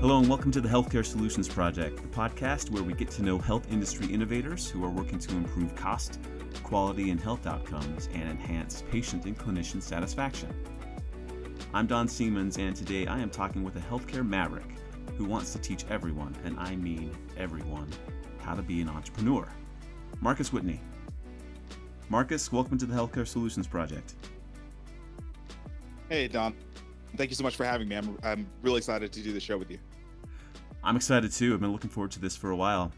[0.00, 3.36] Hello, and welcome to the Healthcare Solutions Project, the podcast where we get to know
[3.36, 6.20] health industry innovators who are working to improve cost,
[6.62, 10.54] quality, and health outcomes and enhance patient and clinician satisfaction.
[11.74, 14.70] I'm Don Siemens, and today I am talking with a healthcare maverick
[15.16, 17.90] who wants to teach everyone, and I mean everyone,
[18.38, 19.48] how to be an entrepreneur.
[20.20, 20.80] Marcus Whitney.
[22.08, 24.14] Marcus, welcome to the Healthcare Solutions Project.
[26.08, 26.54] Hey, Don.
[27.16, 27.96] Thank you so much for having me.
[27.96, 29.78] I'm, I'm really excited to do the show with you.
[30.82, 31.54] I'm excited too.
[31.54, 32.92] I've been looking forward to this for a while.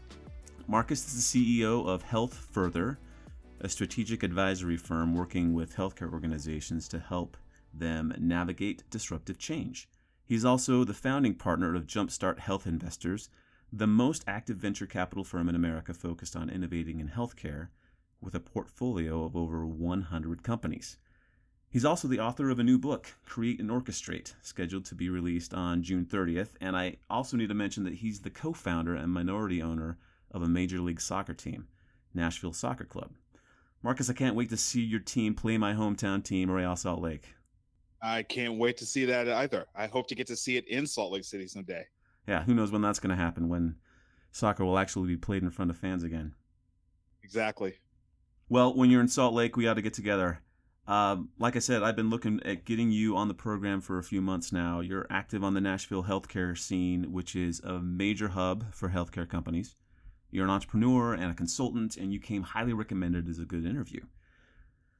[0.67, 2.99] Marcus is the CEO of Health Further,
[3.59, 7.37] a strategic advisory firm working with healthcare organizations to help
[7.73, 9.89] them navigate disruptive change.
[10.25, 13.29] He's also the founding partner of Jumpstart Health Investors,
[13.73, 17.69] the most active venture capital firm in America focused on innovating in healthcare,
[18.21, 20.97] with a portfolio of over 100 companies.
[21.71, 25.53] He's also the author of a new book, Create and Orchestrate, scheduled to be released
[25.53, 26.49] on June 30th.
[26.59, 29.97] And I also need to mention that he's the co founder and minority owner
[30.31, 31.69] of a Major League Soccer team,
[32.13, 33.11] Nashville Soccer Club.
[33.81, 37.35] Marcus, I can't wait to see your team play my hometown team, Real Salt Lake.
[38.01, 39.65] I can't wait to see that either.
[39.73, 41.85] I hope to get to see it in Salt Lake City someday.
[42.27, 43.75] Yeah, who knows when that's going to happen, when
[44.33, 46.33] soccer will actually be played in front of fans again.
[47.23, 47.75] Exactly.
[48.49, 50.41] Well, when you're in Salt Lake, we ought to get together.
[50.91, 54.03] Um, like I said, I've been looking at getting you on the program for a
[54.03, 54.81] few months now.
[54.81, 59.77] You're active on the Nashville healthcare scene, which is a major hub for healthcare companies.
[60.31, 64.01] You're an entrepreneur and a consultant, and you came highly recommended as a good interview.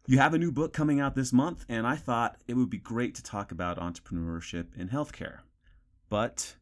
[0.08, 2.78] You have a new book coming out this month, and I thought it would be
[2.78, 5.40] great to talk about entrepreneurship in healthcare.
[6.08, 6.56] But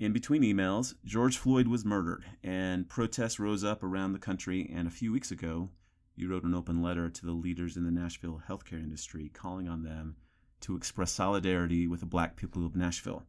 [0.00, 4.68] in between emails, George Floyd was murdered, and protests rose up around the country.
[4.74, 5.70] And a few weeks ago,
[6.14, 9.82] you wrote an open letter to the leaders in the Nashville healthcare industry, calling on
[9.82, 10.16] them
[10.60, 13.24] to express solidarity with the black people of Nashville.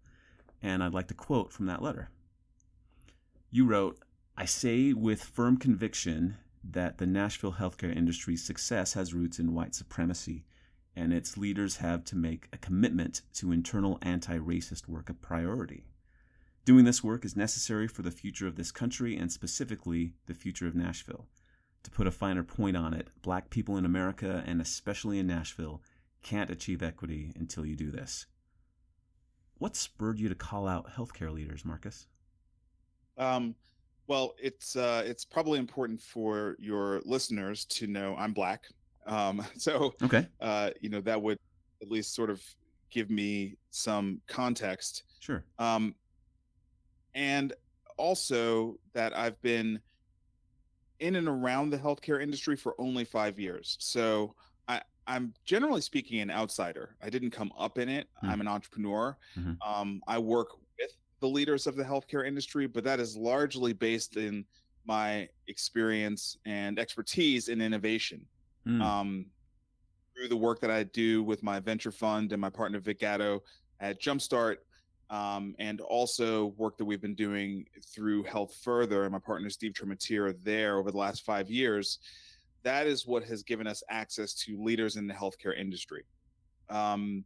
[0.62, 2.10] And I'd like to quote from that letter.
[3.52, 4.00] You wrote,
[4.38, 9.76] I say with firm conviction that the Nashville healthcare industry's success has roots in white
[9.76, 10.46] supremacy,
[10.96, 15.86] and its leaders have to make a commitment to internal anti racist work a priority.
[16.66, 20.68] Doing this work is necessary for the future of this country and specifically the future
[20.68, 21.28] of Nashville.
[21.84, 25.82] To put a finer point on it, black people in America, and especially in Nashville,
[26.22, 28.26] can't achieve equity until you do this.
[29.58, 32.08] What spurred you to call out healthcare leaders, Marcus?
[33.18, 33.56] Um,
[34.08, 38.64] well, it's uh, it's probably important for your listeners to know I'm black.
[39.06, 41.38] Um, so, okay, uh, you know that would
[41.82, 42.42] at least sort of
[42.90, 45.04] give me some context.
[45.20, 45.44] Sure.
[45.60, 45.96] Um,
[47.16, 47.54] and
[47.98, 49.80] also that I've been
[51.04, 53.76] in and around the healthcare industry for only five years.
[53.80, 54.34] So
[54.70, 56.96] I, I'm generally speaking an outsider.
[57.04, 58.08] I didn't come up in it.
[58.18, 58.30] Mm-hmm.
[58.30, 59.18] I'm an entrepreneur.
[59.38, 59.70] Mm-hmm.
[59.70, 60.48] Um, I work
[60.80, 64.46] with the leaders of the healthcare industry, but that is largely based in
[64.86, 68.26] my experience and expertise in innovation.
[68.66, 68.82] Mm.
[68.82, 69.26] Um,
[70.16, 73.44] through the work that I do with my venture fund and my partner Vic Gatto
[73.82, 74.58] at Jumpstart,
[75.14, 79.74] um, and also work that we've been doing through Health Further and my partner Steve
[79.74, 82.00] Trematier there over the last five years.
[82.64, 86.04] That is what has given us access to leaders in the healthcare industry.
[86.68, 87.24] Um,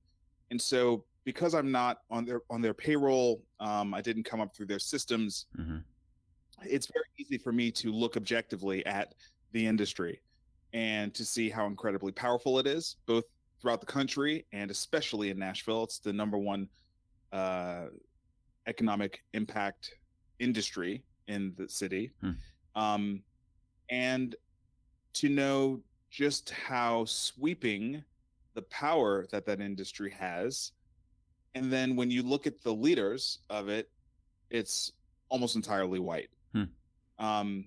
[0.51, 4.53] and so, because I'm not on their on their payroll, um, I didn't come up
[4.53, 5.45] through their systems.
[5.57, 5.77] Mm-hmm.
[6.63, 9.15] It's very easy for me to look objectively at
[9.53, 10.21] the industry
[10.73, 13.23] and to see how incredibly powerful it is, both
[13.61, 15.85] throughout the country and especially in Nashville.
[15.85, 16.67] It's the number one
[17.31, 17.85] uh,
[18.67, 19.95] economic impact
[20.39, 22.31] industry in the city, hmm.
[22.75, 23.21] um,
[23.89, 24.35] and
[25.13, 25.79] to know
[26.09, 28.03] just how sweeping
[28.53, 30.71] the power that that industry has.
[31.55, 33.89] And then when you look at the leaders of it,
[34.49, 34.93] it's
[35.29, 36.29] almost entirely white.
[36.53, 36.63] Hmm.
[37.19, 37.65] Um,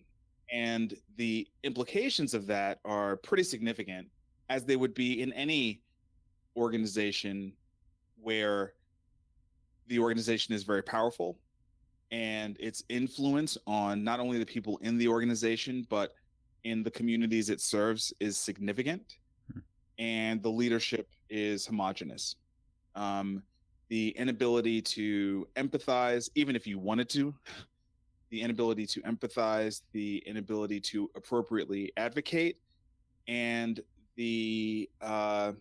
[0.52, 4.08] and the implications of that are pretty significant,
[4.48, 5.82] as they would be in any
[6.56, 7.52] organization
[8.20, 8.74] where
[9.90, 11.36] the organization is very powerful
[12.12, 16.14] and its influence on not only the people in the organization but
[16.64, 19.18] in the communities it serves is significant
[19.52, 19.58] hmm.
[19.98, 22.36] and the leadership is homogenous
[22.94, 23.42] um,
[23.88, 27.34] the inability to empathize even if you wanted to
[28.30, 32.58] the inability to empathize the inability to appropriately advocate
[33.26, 33.80] and
[34.14, 35.52] the uh,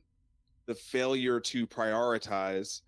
[0.68, 2.82] the failure to prioritize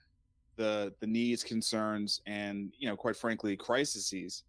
[0.55, 4.43] the the needs, concerns, and you know, quite frankly, crises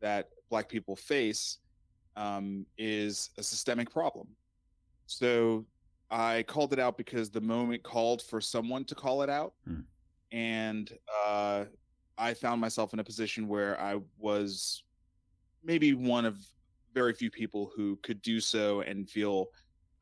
[0.00, 1.58] that Black people face
[2.16, 4.28] um, is a systemic problem.
[5.06, 5.64] So
[6.10, 9.80] I called it out because the moment called for someone to call it out, hmm.
[10.32, 10.92] and
[11.26, 11.64] uh,
[12.16, 14.82] I found myself in a position where I was
[15.64, 16.38] maybe one of
[16.94, 19.48] very few people who could do so and feel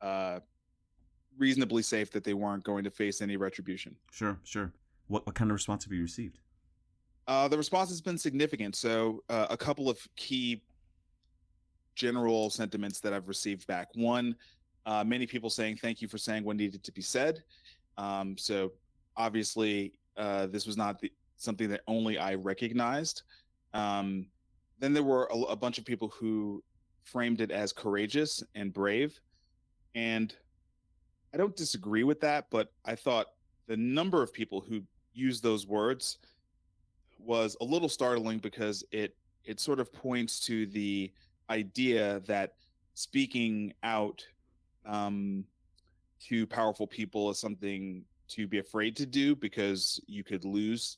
[0.01, 0.39] uh,
[1.37, 3.95] reasonably safe that they weren't going to face any retribution.
[4.11, 4.71] Sure, sure.
[5.07, 6.39] What what kind of response have you received?
[7.27, 8.75] Uh, the response has been significant.
[8.75, 10.63] So, uh, a couple of key
[11.95, 13.89] general sentiments that I've received back.
[13.95, 14.35] One,
[14.85, 17.43] uh, many people saying thank you for saying what needed to be said.
[17.97, 18.71] Um, so,
[19.17, 23.23] obviously, uh, this was not the, something that only I recognized.
[23.73, 24.27] Um,
[24.79, 26.63] then there were a, a bunch of people who
[27.03, 29.19] framed it as courageous and brave.
[29.95, 30.33] And
[31.33, 33.27] I don't disagree with that, but I thought
[33.67, 34.83] the number of people who
[35.17, 36.19] used those words
[37.19, 41.11] was a little startling because it it sort of points to the
[41.49, 42.53] idea that
[42.93, 44.25] speaking out
[44.85, 45.43] um,
[46.19, 50.97] to powerful people is something to be afraid to do because you could lose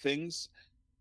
[0.00, 0.48] things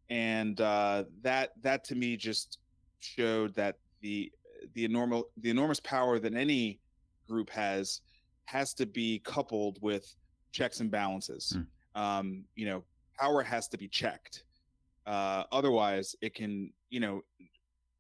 [0.10, 2.58] and uh, that that to me just
[3.00, 4.32] showed that the
[4.74, 6.80] the enormous the enormous power that any
[7.28, 8.02] group has
[8.46, 10.16] has to be coupled with
[10.52, 11.54] checks and balances.
[11.56, 11.66] Mm.
[11.96, 12.84] Um, you know,
[13.20, 14.44] power has to be checked.
[15.06, 17.22] Uh, otherwise, it can, you know,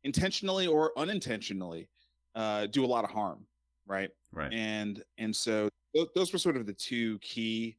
[0.03, 1.89] intentionally or unintentionally
[2.35, 3.45] uh, do a lot of harm,
[3.87, 4.09] right?
[4.31, 4.53] Right.
[4.53, 7.77] And and so th- those were sort of the two key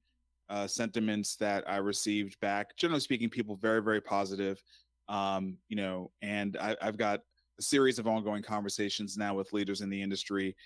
[0.49, 2.77] uh, sentiments that I received back.
[2.77, 4.63] Generally speaking, people very very positive.
[5.09, 7.21] Um, you know, and I, I've got
[7.59, 10.56] a series of ongoing conversations now with leaders in the industry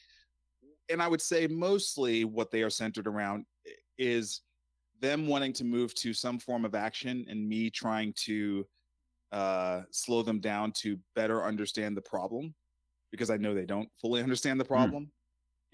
[0.90, 3.46] and I would say mostly what they are centered around
[3.98, 4.42] is
[5.04, 8.66] them wanting to move to some form of action and me trying to
[9.32, 12.54] uh, slow them down to better understand the problem
[13.10, 14.72] because I know they don't fully understand the hmm.
[14.72, 15.04] problem.
[15.04, 15.08] Mm.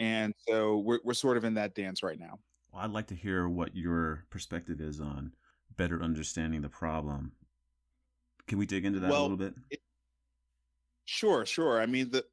[0.00, 2.38] And so we're, we're sort of in that dance right now.
[2.72, 5.32] Well, I'd like to hear what your perspective is on
[5.76, 7.32] better understanding the problem.
[8.48, 9.54] Can we dig into that well, a little bit?
[9.70, 9.80] It,
[11.04, 11.80] sure, sure.
[11.80, 12.24] I mean, the,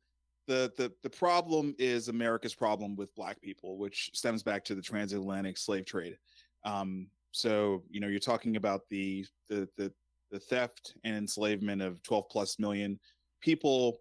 [0.48, 4.82] the the the problem is America's problem with black people, which stems back to the
[4.82, 6.18] transatlantic slave trade.
[6.64, 9.92] Um, so you know, you're talking about the the the,
[10.32, 13.00] the theft and enslavement of 12 plus million
[13.42, 14.00] people,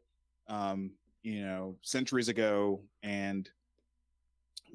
[0.49, 0.91] um,
[1.23, 3.51] you know, centuries ago, and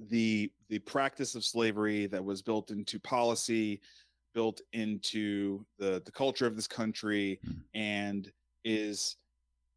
[0.10, 3.82] the the practice of slavery that was built into policy,
[4.34, 7.58] built into the the culture of this country, mm.
[7.74, 8.32] and
[8.64, 9.18] is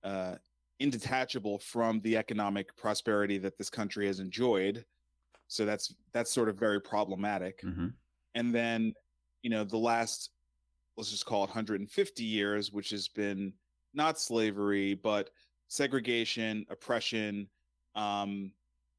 [0.04, 0.34] uh,
[0.80, 4.84] indetachable from the economic prosperity that this country has enjoyed.
[5.48, 7.62] So that's that's sort of very problematic.
[7.62, 7.88] Mm-hmm.
[8.34, 8.94] And then,
[9.42, 10.30] you know, the last
[10.96, 13.52] let's just call it 150 years, which has been
[13.94, 15.30] not slavery, but
[15.68, 17.48] segregation, oppression,
[17.94, 18.52] um,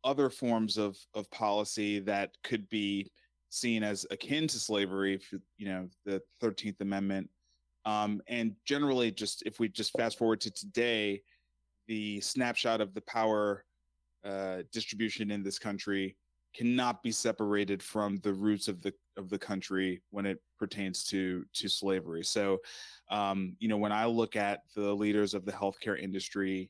[0.03, 3.11] other forms of of policy that could be
[3.49, 5.19] seen as akin to slavery,
[5.57, 7.29] you know, the 13th Amendment.
[7.85, 11.21] Um, and generally, just if we just fast forward to today,
[11.87, 13.63] the snapshot of the power
[14.23, 16.17] uh, distribution in this country
[16.55, 21.45] cannot be separated from the roots of the of the country when it pertains to
[21.53, 22.23] to slavery.
[22.23, 22.59] So,
[23.09, 26.69] um, you know, when I look at the leaders of the healthcare industry,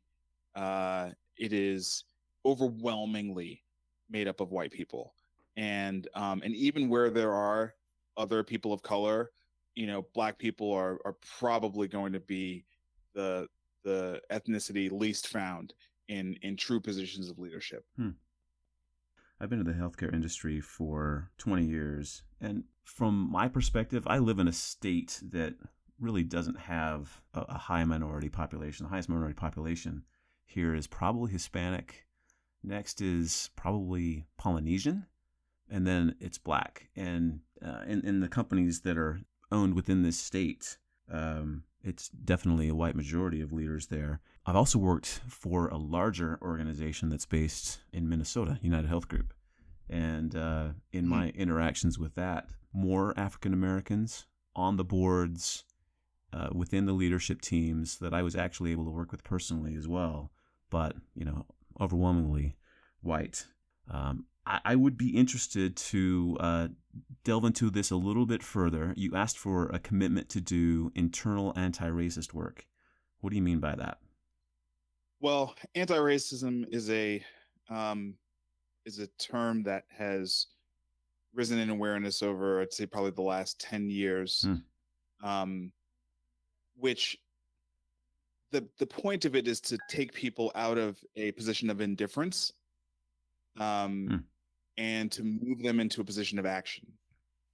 [0.56, 2.06] uh, it is
[2.46, 3.64] overwhelmingly
[4.10, 5.14] made up of white people,
[5.58, 7.74] and um, and even where there are
[8.18, 9.32] other people of color,
[9.76, 12.66] you know, black people are are probably going to be
[13.14, 13.48] the
[13.84, 15.74] the ethnicity least found
[16.08, 17.86] in in true positions of leadership.
[17.98, 18.12] Hmm.
[19.46, 24.40] I've been in the healthcare industry for 20 years, and from my perspective, I live
[24.40, 25.54] in a state that
[26.00, 28.86] really doesn't have a, a high minority population.
[28.86, 30.04] The highest minority population
[30.46, 32.08] here is probably Hispanic.
[32.64, 35.06] Next is probably Polynesian,
[35.70, 36.90] and then it's black.
[36.96, 39.20] And uh, in, in the companies that are
[39.52, 44.20] owned within this state, um, it's definitely a white majority of leaders there.
[44.46, 49.34] I've also worked for a larger organization that's based in Minnesota, United Health Group.
[49.88, 51.40] And uh, in my hmm.
[51.40, 54.26] interactions with that, more African Americans
[54.56, 55.64] on the boards,
[56.34, 59.88] uh, within the leadership teams that I was actually able to work with personally as
[59.88, 60.32] well,
[60.70, 61.46] but, you know,
[61.80, 62.58] overwhelmingly
[63.02, 63.46] white.
[63.90, 66.68] Um, I, I would be interested to uh,
[67.24, 68.94] delve into this a little bit further.
[68.96, 72.66] You asked for a commitment to do internal anti racist work.
[73.22, 74.00] What do you mean by that?
[75.20, 77.24] Well, anti racism is a
[77.70, 78.16] um,
[78.86, 80.48] is a term that has
[81.34, 84.46] risen in awareness over, I'd say, probably the last ten years.
[85.22, 85.28] Hmm.
[85.28, 85.72] Um,
[86.78, 87.18] which
[88.52, 92.54] the the point of it is to take people out of a position of indifference
[93.60, 94.16] um, hmm
[94.78, 96.86] and to move them into a position of action.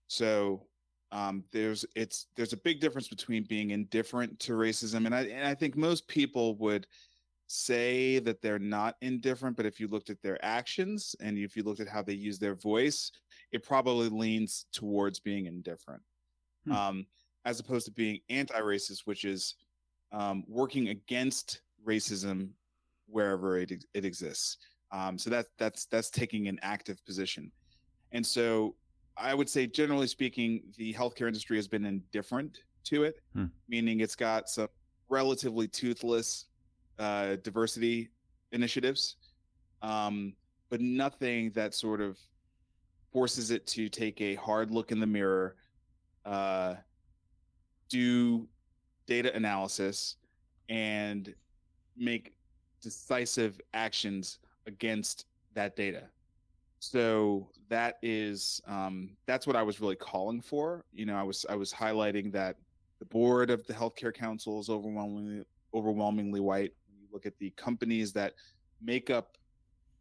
[0.07, 0.65] So
[1.11, 5.47] um, there's it's there's a big difference between being indifferent to racism, and I and
[5.47, 6.87] I think most people would
[7.47, 11.63] say that they're not indifferent, but if you looked at their actions and if you
[11.63, 13.11] looked at how they use their voice,
[13.51, 16.01] it probably leans towards being indifferent,
[16.65, 16.71] hmm.
[16.71, 17.05] um,
[17.43, 19.55] as opposed to being anti-racist, which is
[20.13, 22.49] um, working against racism
[23.07, 24.57] wherever it it exists.
[24.91, 27.51] Um, so that that's that's taking an active position,
[28.11, 28.75] and so
[29.17, 33.45] I would say, generally speaking, the healthcare industry has been indifferent to it, hmm.
[33.67, 34.67] meaning it's got some
[35.09, 36.45] relatively toothless
[36.99, 38.09] uh, diversity
[38.51, 39.17] initiatives,
[39.81, 40.33] um,
[40.69, 42.17] but nothing that sort of
[43.11, 45.55] forces it to take a hard look in the mirror,
[46.25, 46.75] uh,
[47.89, 48.47] do
[49.05, 50.15] data analysis,
[50.69, 51.33] and
[51.97, 52.33] make
[52.81, 56.03] decisive actions against that data.
[56.79, 60.83] So that is um, that's what I was really calling for.
[60.91, 62.57] You know, I was I was highlighting that
[62.99, 66.73] the board of the healthcare council is overwhelmingly overwhelmingly white.
[66.89, 68.33] When you look at the companies that
[68.81, 69.37] make up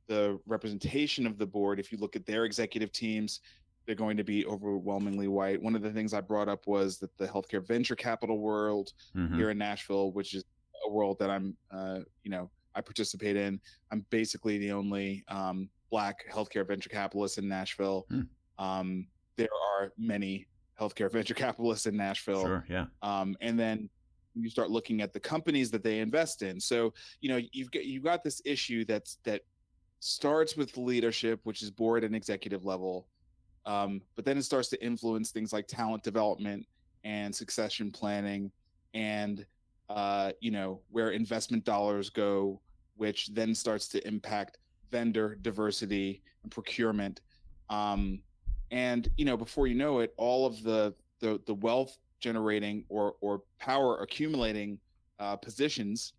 [0.06, 3.40] the representation of the board, if you look at their executive teams,
[3.86, 5.60] they're going to be overwhelmingly white.
[5.60, 9.36] One of the things I brought up was that the healthcare venture capital world mm-hmm.
[9.36, 10.44] here in Nashville, which is
[10.86, 12.50] a world that I'm, uh, you know,
[12.80, 13.60] I participate in.
[13.92, 18.06] I'm basically the only um, black healthcare venture capitalist in Nashville.
[18.08, 18.22] Hmm.
[18.58, 19.06] Um,
[19.37, 20.46] there are many
[20.80, 22.42] healthcare venture capitalists in Nashville.
[22.42, 22.87] Sure, yeah.
[23.02, 23.90] Um, and then
[24.34, 26.58] you start looking at the companies that they invest in.
[26.58, 29.42] So you know you've got you've got this issue that's that
[29.99, 33.06] starts with leadership, which is board and executive level,
[33.66, 36.66] um, but then it starts to influence things like talent development
[37.04, 38.50] and succession planning,
[38.94, 39.44] and
[39.88, 42.60] uh, you know where investment dollars go,
[43.00, 44.59] which then starts to impact
[44.90, 47.23] vendor diversity and procurement.
[47.71, 48.21] Um,
[48.71, 53.14] and you know, before you know it, all of the the, the wealth generating or
[53.23, 54.78] or power accumulating
[55.19, 56.12] uh, positions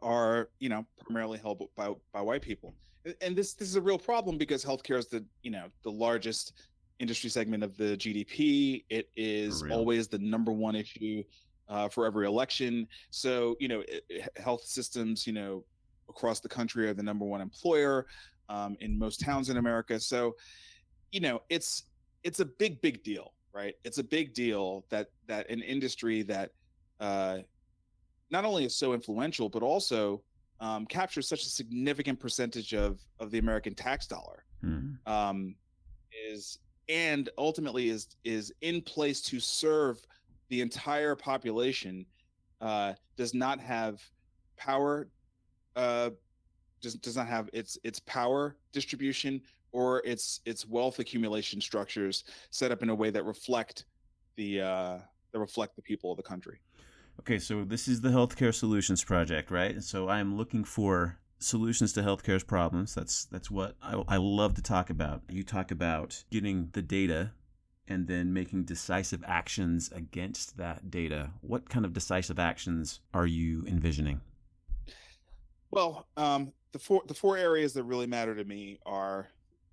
[0.00, 2.74] are you know primarily held by by white people.
[3.20, 6.54] And this this is a real problem because healthcare is the you know the largest
[7.00, 8.84] industry segment of the GDP.
[8.88, 11.22] It is always the number one issue
[11.68, 12.88] uh, for every election.
[13.10, 15.64] So you know, it, health systems, you know,
[16.14, 18.06] across the country are the number one employer
[18.48, 19.98] um, in most towns in America.
[19.98, 20.36] So,
[21.10, 21.84] you know, it's
[22.22, 23.74] it's a big, big deal, right?
[23.84, 26.50] It's a big deal that that an industry that
[27.00, 27.38] uh,
[28.30, 30.22] not only is so influential, but also
[30.60, 35.12] um, captures such a significant percentage of of the American tax dollar mm-hmm.
[35.12, 35.54] um,
[36.30, 39.98] is and ultimately is is in place to serve
[40.50, 42.06] the entire population
[42.60, 44.00] uh, does not have
[44.56, 45.08] power
[45.76, 46.10] uh,
[46.80, 49.40] does, does not have its its power distribution
[49.72, 53.86] or its its wealth accumulation structures set up in a way that reflect
[54.36, 54.98] the uh,
[55.32, 56.60] that reflect the people of the country.
[57.20, 59.82] Okay, so this is the Healthcare Solutions Project, right?
[59.82, 62.94] So I am looking for solutions to healthcare's problems.
[62.94, 65.22] That's that's what I, I love to talk about.
[65.28, 67.32] You talk about getting the data
[67.88, 71.30] and then making decisive actions against that data.
[71.40, 74.20] What kind of decisive actions are you envisioning?
[75.72, 79.28] Well, um, the four the four areas that really matter to me are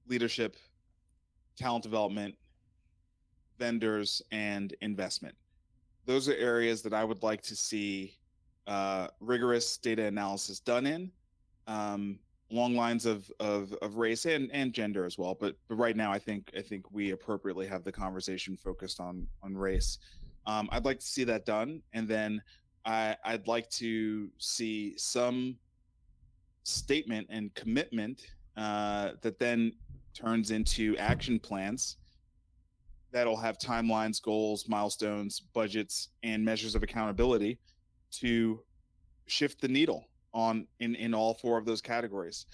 [0.07, 0.55] leadership,
[1.57, 2.35] talent development,
[3.59, 5.35] vendors, and investment.
[6.05, 8.17] Those are areas that I would like to see
[8.65, 11.11] uh, rigorous data analysis done in,
[11.67, 12.17] um,
[12.49, 15.35] along lines of, of of race and and gender as well.
[15.37, 19.27] But but right now, I think I think we appropriately have the conversation focused on
[19.43, 19.99] on race.
[20.45, 22.41] Um, I'd like to see that done, and then
[22.85, 25.57] I, I'd like to see some
[26.69, 28.21] statement and commitment
[28.57, 29.73] uh, that then
[30.13, 31.97] turns into action plans
[33.11, 37.57] that'll have timelines, goals, milestones, budgets, and measures of accountability
[38.11, 38.61] to
[39.27, 42.45] shift the needle on in in all four of those categories.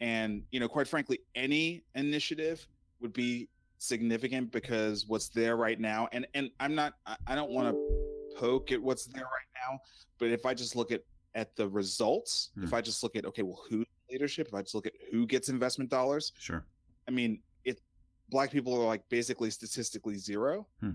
[0.00, 2.66] And you know, quite frankly, any initiative
[3.00, 3.48] would be
[3.78, 6.94] significant because what's there right now, and and I'm not,
[7.26, 9.78] I don't want to poke at what's there right now,
[10.18, 11.02] but if I just look at
[11.34, 12.64] at the results, hmm.
[12.64, 15.26] if I just look at okay, well, who leadership, if I just look at who
[15.26, 16.64] gets investment dollars, sure.
[17.08, 17.80] I mean, it
[18.28, 20.66] black people are like basically statistically zero.
[20.80, 20.90] Hmm.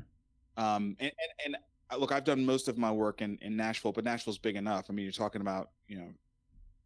[0.58, 1.58] Um, and, and, and
[1.92, 4.86] uh, look, I've done most of my work in in Nashville, but Nashville's big enough.
[4.90, 6.10] I mean, you're talking about you know,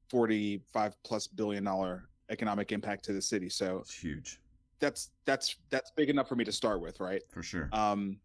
[0.10, 3.50] forty five plus billion dollar economic impact to the city.
[3.50, 4.40] So it's huge.
[4.80, 7.22] That's that's that's big enough for me to start with, right?
[7.30, 7.70] For sure.
[7.74, 8.18] Um,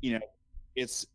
[0.00, 0.20] you know,
[0.74, 1.06] it's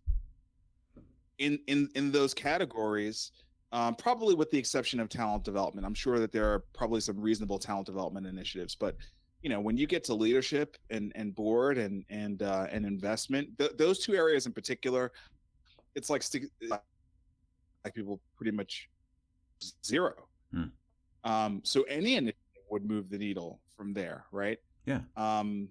[1.42, 3.32] in in in those categories
[3.74, 7.20] um, probably with the exception of talent development i'm sure that there are probably some
[7.20, 8.96] reasonable talent development initiatives but
[9.42, 13.58] you know when you get to leadership and and board and and uh, and investment,
[13.58, 15.12] th- those two areas in particular,
[15.96, 16.24] it's like
[16.70, 18.90] like people pretty much
[19.84, 20.14] zero.
[20.54, 20.64] Hmm.
[21.24, 22.36] Um, so any initiative
[22.70, 24.60] would move the needle from there, right?
[24.86, 25.02] Yeah.
[25.18, 25.70] Um,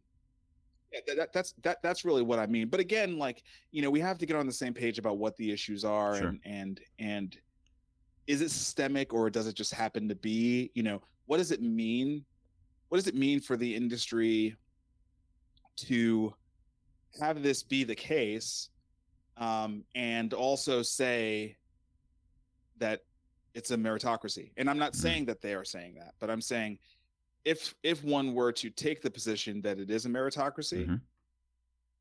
[0.92, 2.68] yeah, that, that's that that's really what I mean.
[2.68, 5.36] But again, like you know, we have to get on the same page about what
[5.36, 6.28] the issues are sure.
[6.28, 7.38] and and and
[8.26, 10.70] is it systemic or does it just happen to be?
[10.74, 12.24] You know, what does it mean?
[12.88, 14.56] What does it mean for the industry
[15.76, 16.34] to
[17.20, 18.68] have this be the case,
[19.36, 21.56] um, and also say
[22.78, 23.00] that
[23.54, 24.50] it's a meritocracy?
[24.56, 25.02] And I'm not mm-hmm.
[25.02, 26.78] saying that they are saying that, but I'm saying
[27.44, 30.96] if if one were to take the position that it is a meritocracy, mm-hmm.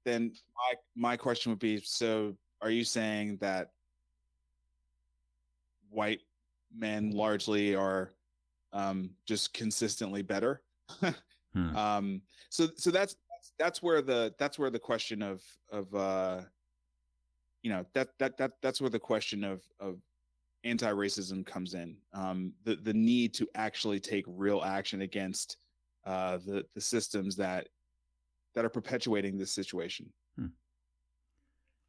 [0.04, 3.72] then my my question would be: So, are you saying that
[5.90, 6.22] white
[6.76, 8.12] men largely are
[8.74, 10.62] um, just consistently better?
[11.54, 11.76] hmm.
[11.76, 13.16] um, so so that's
[13.58, 15.42] that's where the that's where the question of
[15.72, 16.42] of uh,
[17.64, 20.00] you know that that that that's where the question of of
[20.64, 25.58] anti-racism comes in um, the the need to actually take real action against
[26.06, 27.70] uh, the the systems that
[28.56, 30.12] that are perpetuating this situation.
[30.36, 30.48] Hmm.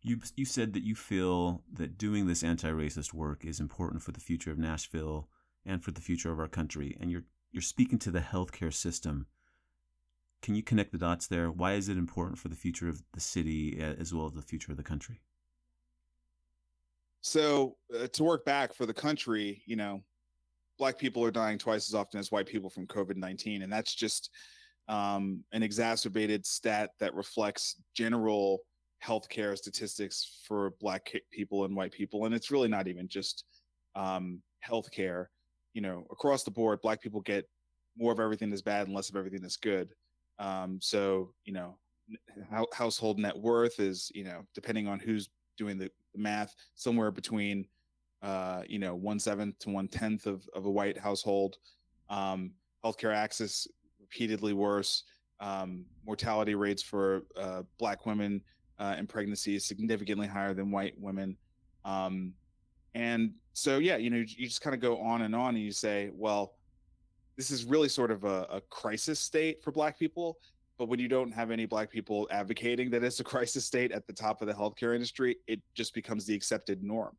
[0.02, 4.20] You you said that you feel that doing this anti-racist work is important for the
[4.20, 5.28] future of Nashville
[5.66, 9.26] and for the future of our country, and you're you're speaking to the healthcare system.
[10.42, 11.50] Can you connect the dots there?
[11.50, 14.70] Why is it important for the future of the city as well as the future
[14.70, 15.20] of the country?
[17.22, 20.00] So uh, to work back for the country, you know,
[20.78, 23.94] black people are dying twice as often as white people from COVID nineteen, and that's
[23.94, 24.30] just
[24.88, 28.60] um, an exacerbated stat that reflects general
[29.04, 33.44] healthcare statistics for black people and white people, and it's really not even just
[33.94, 35.26] um, healthcare.
[35.74, 37.46] You know, across the board, black people get
[37.96, 39.90] more of everything that's bad and less of everything that's good.
[40.38, 41.76] Um, so you know,
[42.72, 45.28] household net worth is you know depending on who's
[45.60, 47.66] doing the math, somewhere between
[48.22, 51.58] uh, you know one seventh to one tenth of, of a white household.
[52.08, 52.52] Um,
[52.84, 53.68] healthcare access
[54.00, 55.04] repeatedly worse.
[55.38, 58.42] Um, mortality rates for uh, black women
[58.78, 61.36] uh, in pregnancy is significantly higher than white women.
[61.84, 62.32] Um,
[62.94, 65.72] and so, yeah, you know, you just kind of go on and on, and you
[65.72, 66.54] say, well,
[67.36, 70.38] this is really sort of a, a crisis state for black people
[70.80, 74.06] but when you don't have any black people advocating that it's a crisis state at
[74.06, 77.14] the top of the healthcare industry, it just becomes the accepted norm.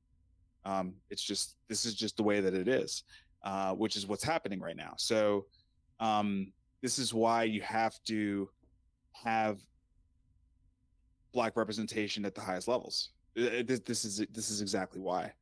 [0.65, 3.03] Um, it's just this is just the way that it is,
[3.43, 4.93] uh, which is what's happening right now.
[4.97, 5.45] So
[5.99, 8.49] um, this is why you have to
[9.11, 9.59] have
[11.31, 13.09] black representation at the highest levels.
[13.35, 15.33] This, this is this is exactly why.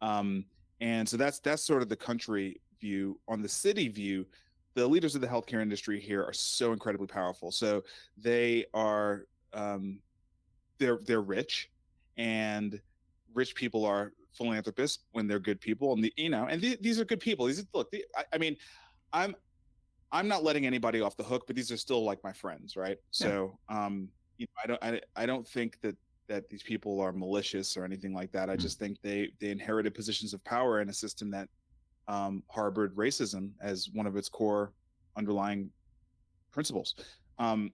[0.00, 0.44] Um,
[0.80, 3.18] and so that's that's sort of the country view.
[3.26, 4.26] On the city view,
[4.74, 7.50] the leaders of the healthcare industry here are so incredibly powerful.
[7.50, 7.84] So
[8.16, 10.00] they are um,
[10.78, 11.70] they're they're rich,
[12.16, 12.80] and
[13.32, 16.98] rich people are philanthropists when they're good people, and the, you know, and th- these
[16.98, 17.46] are good people.
[17.46, 18.56] These look, the, I, I, mean,
[19.12, 19.36] I'm
[20.10, 22.98] I'm not letting anybody off the hook, but these are still like my friends, right?
[23.12, 23.26] Yeah.
[23.26, 24.08] So um,
[24.38, 24.82] you know, I don't
[25.16, 28.48] I, I don't think that that these people are malicious or anything like that.
[28.48, 28.62] I mm-hmm.
[28.62, 31.48] just think they they inherited positions of power in a system that
[32.08, 34.72] um, harbored racism as one of its core
[35.16, 35.70] underlying
[36.52, 36.94] principles.
[37.38, 37.72] Um,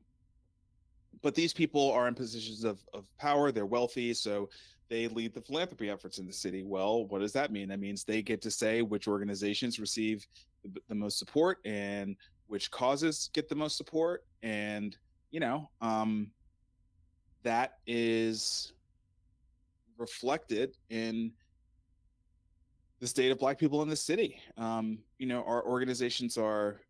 [1.22, 4.48] but these people are in positions of, of power, they're wealthy, so
[4.88, 6.64] they lead the philanthropy efforts in the city.
[6.64, 7.68] Well, what does that mean?
[7.68, 10.26] That means they get to say which organizations receive
[10.64, 12.16] the, the most support and
[12.48, 14.24] which causes get the most support.
[14.42, 14.96] And,
[15.30, 16.32] you know, um,
[17.42, 18.72] that is
[19.96, 21.32] reflected in
[23.00, 24.40] the state of black people in the city.
[24.56, 26.80] Um, you know, our organizations are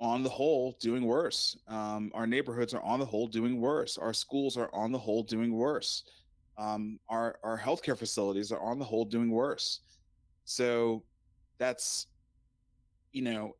[0.00, 1.56] on the whole doing worse.
[1.68, 3.96] Um, our neighborhoods are on the whole doing worse.
[3.98, 6.04] Our schools are on the whole doing worse.
[6.56, 9.80] Um, our our healthcare facilities are on the whole doing worse.
[10.44, 11.04] So
[11.58, 12.06] that's
[13.12, 13.54] you know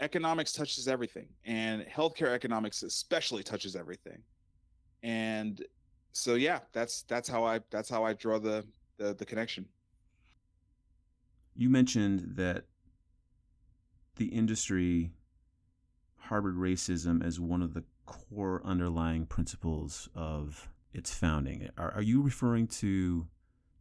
[0.00, 4.18] economics touches everything and healthcare economics especially touches everything
[5.02, 5.64] and
[6.12, 8.64] so yeah that's that's how i that's how i draw the
[8.98, 9.64] the, the connection
[11.56, 12.64] you mentioned that
[14.16, 15.12] the industry
[16.16, 21.68] harbored racism as one of the core underlying principles of its founding.
[21.76, 23.26] Are, are you referring to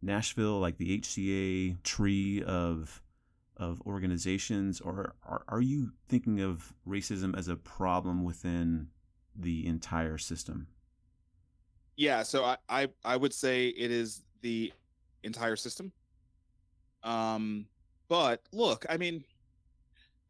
[0.01, 3.01] Nashville, like the HCA tree of
[3.57, 8.89] of organizations, or are, are you thinking of racism as a problem within
[9.33, 10.67] the entire system?
[11.95, 14.73] Yeah, so I, I, I would say it is the
[15.23, 15.93] entire system.
[17.05, 17.67] Um,
[18.09, 19.23] but look, I mean,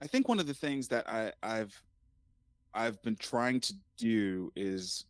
[0.01, 1.81] I think one of the things that I, I've
[2.73, 5.05] I've been trying to do is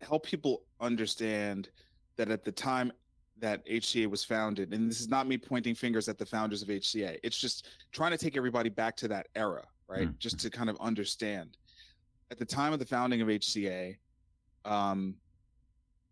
[0.00, 1.68] help people understand
[2.16, 2.92] that at the time
[3.38, 6.68] that HCA was founded, and this is not me pointing fingers at the founders of
[6.68, 10.08] HCA, it's just trying to take everybody back to that era, right?
[10.08, 10.18] Mm.
[10.18, 11.56] Just to kind of understand.
[12.30, 13.96] At the time of the founding of HCA,
[14.64, 15.16] um,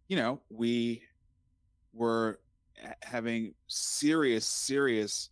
[0.09, 1.03] you know, we
[1.95, 2.41] were
[3.03, 5.31] having serious, serious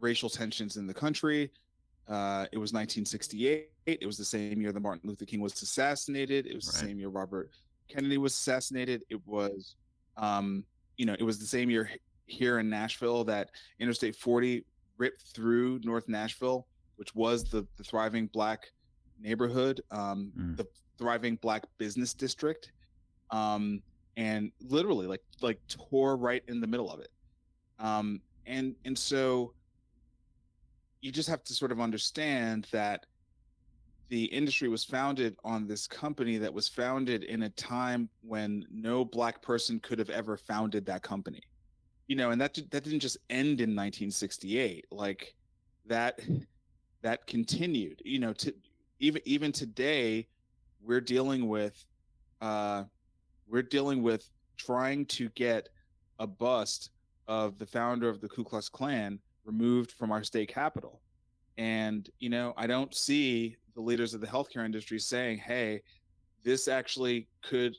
[0.00, 1.50] racial tensions in the country.
[2.08, 3.68] Uh, it was 1968.
[3.86, 6.46] It was the same year that Martin Luther King was assassinated.
[6.46, 6.72] It was right.
[6.72, 7.50] the same year Robert
[7.88, 9.02] Kennedy was assassinated.
[9.10, 9.76] It was,
[10.16, 10.64] um,
[10.96, 11.90] you know, it was the same year
[12.26, 14.64] here in Nashville that Interstate 40
[14.98, 16.66] ripped through North Nashville,
[16.96, 18.70] which was the, the thriving black
[19.20, 20.56] neighborhood, um, mm.
[20.56, 20.66] the
[20.98, 22.72] thriving black business district,
[23.30, 23.82] um,
[24.16, 27.10] and literally like like tore right in the middle of it.
[27.78, 29.52] Um, and and so
[31.00, 33.06] you just have to sort of understand that
[34.08, 39.04] the industry was founded on this company that was founded in a time when no
[39.04, 41.40] black person could have ever founded that company
[42.12, 45.34] you know and that that didn't just end in 1968 like
[45.86, 46.20] that
[47.00, 48.54] that continued you know to
[49.00, 50.26] even even today
[50.82, 51.86] we're dealing with
[52.42, 52.84] uh
[53.52, 55.68] we're dealing with trying to get
[56.18, 56.90] a bust
[57.28, 61.00] of the founder of the Ku Klux Klan removed from our state capitol
[61.58, 65.82] and you know i don't see the leaders of the healthcare industry saying, hey,
[66.42, 67.76] this actually could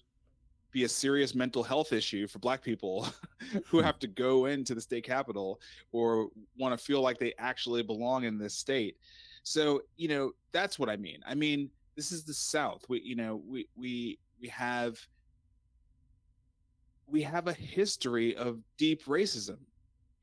[0.72, 3.08] be a serious mental health issue for black people
[3.68, 3.84] who hmm.
[3.84, 5.60] have to go into the state capitol
[5.92, 8.98] or want to feel like they actually belong in this state.
[9.44, 11.20] So, you know, that's what I mean.
[11.28, 12.84] I mean, this is the South.
[12.90, 14.98] We, you know, we we we have
[17.14, 19.60] we have a history of deep racism,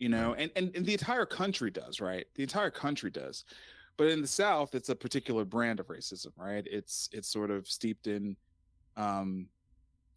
[0.01, 2.27] you know, and, and, and the entire country does, right?
[2.35, 3.45] The entire country does.
[3.97, 6.67] But in the south it's a particular brand of racism right?
[6.67, 8.37] It's it's sort of steeped in
[8.97, 9.47] um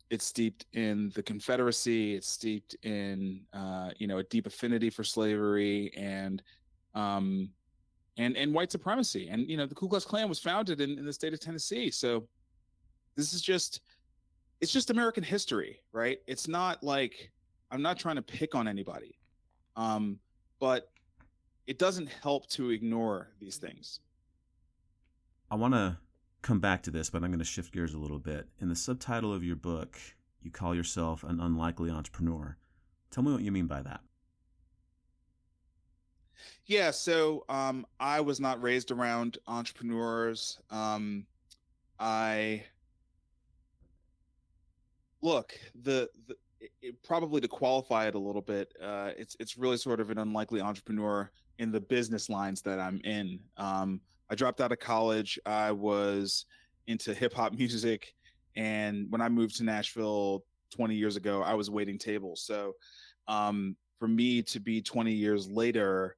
[0.09, 5.03] it's steeped in the confederacy it's steeped in uh you know a deep affinity for
[5.03, 6.41] slavery and
[6.95, 7.49] um
[8.17, 9.27] and and white supremacy.
[9.29, 11.91] And you know the ku klux klan was founded in, in the state of tennessee.
[11.91, 12.27] So
[13.15, 13.81] this is just
[14.63, 17.31] it's just american history right it's not like
[17.71, 19.17] i'm not trying to pick on anybody
[19.75, 20.17] um
[20.59, 20.89] but
[21.67, 23.99] it doesn't help to ignore these things.
[25.49, 25.97] I want to
[26.41, 28.47] come back to this, but I'm going to shift gears a little bit.
[28.59, 29.97] In the subtitle of your book,
[30.41, 32.57] you call yourself an unlikely entrepreneur.
[33.11, 34.01] Tell me what you mean by that.
[36.65, 40.59] Yeah, so um, I was not raised around entrepreneurs.
[40.69, 41.25] Um,
[41.99, 42.63] I
[45.23, 46.35] look the, the
[46.81, 48.73] it, probably to qualify it a little bit.
[48.81, 52.99] Uh, it's it's really sort of an unlikely entrepreneur in the business lines that I'm
[53.03, 53.39] in.
[53.57, 55.39] Um, I dropped out of college.
[55.45, 56.45] I was
[56.87, 58.13] into hip hop music,
[58.55, 62.41] and when I moved to Nashville 20 years ago, I was waiting tables.
[62.41, 62.73] So,
[63.27, 66.17] um, for me to be 20 years later,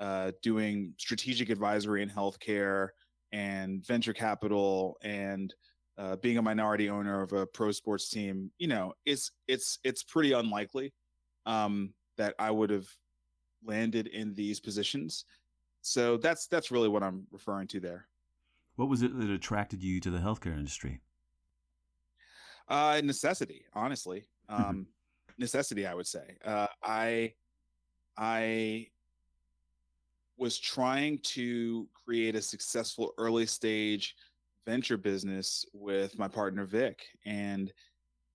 [0.00, 2.88] uh, doing strategic advisory in healthcare
[3.32, 5.54] and venture capital and
[5.98, 10.02] uh, being a minority owner of a pro sports team, you know, it's it's it's
[10.02, 10.92] pretty unlikely
[11.46, 12.88] um, that I would have
[13.64, 15.24] landed in these positions.
[15.82, 18.06] So that's that's really what I'm referring to there.
[18.76, 21.00] What was it that attracted you to the healthcare industry?
[22.68, 24.24] Uh, necessity, honestly.
[24.50, 24.62] Mm-hmm.
[24.62, 24.86] Um,
[25.38, 26.36] necessity, I would say.
[26.44, 27.34] Uh, I
[28.16, 28.88] I
[30.38, 34.16] was trying to create a successful early stage
[34.66, 37.72] venture business with my partner Vic, and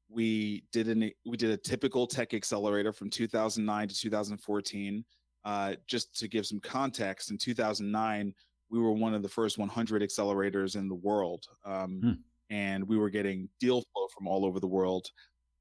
[0.09, 5.03] we did an we did a typical tech accelerator from 2009 to 2014
[5.47, 8.33] uh, just to give some context, in 2009,
[8.69, 11.45] we were one of the first 100 accelerators in the world.
[11.63, 12.11] Um, hmm.
[12.49, 15.09] And we were getting deal flow from all over the world.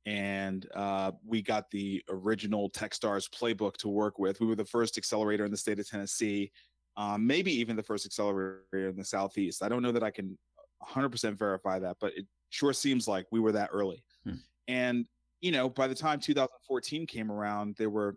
[0.05, 4.40] And uh, we got the original Techstars playbook to work with.
[4.40, 6.50] We were the first accelerator in the state of Tennessee,
[6.96, 9.62] um, maybe even the first accelerator in the Southeast.
[9.62, 10.37] I don't know that I can
[10.82, 14.04] 100% verify that, but it sure seems like we were that early.
[14.24, 14.34] Hmm.
[14.68, 15.06] And,
[15.40, 18.16] you know, by the time 2014 came around, there were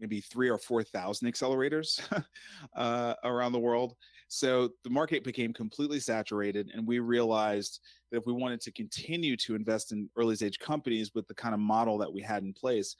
[0.00, 2.00] maybe three or four thousand accelerators
[2.76, 3.94] uh, around the world.
[4.28, 9.36] So the market became completely saturated, and we realized that if we wanted to continue
[9.38, 12.52] to invest in early stage companies with the kind of model that we had in
[12.52, 12.94] place,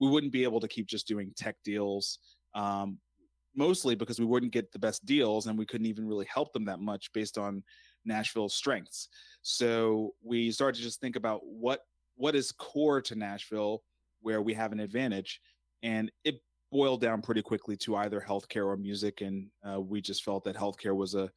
[0.00, 2.18] we wouldn't be able to keep just doing tech deals.
[2.54, 2.98] Um,
[3.56, 6.64] mostly because we wouldn't get the best deals and we couldn't even really help them
[6.64, 7.62] that much based on
[8.08, 9.08] Nashville's strengths.
[9.42, 11.82] So we started to just think about what
[12.16, 13.82] what is core to Nashville
[14.20, 15.40] where we have an advantage
[15.84, 16.40] and it
[16.70, 20.56] boiled down pretty quickly to either healthcare or music, and uh, we just felt that
[20.56, 21.30] healthcare was a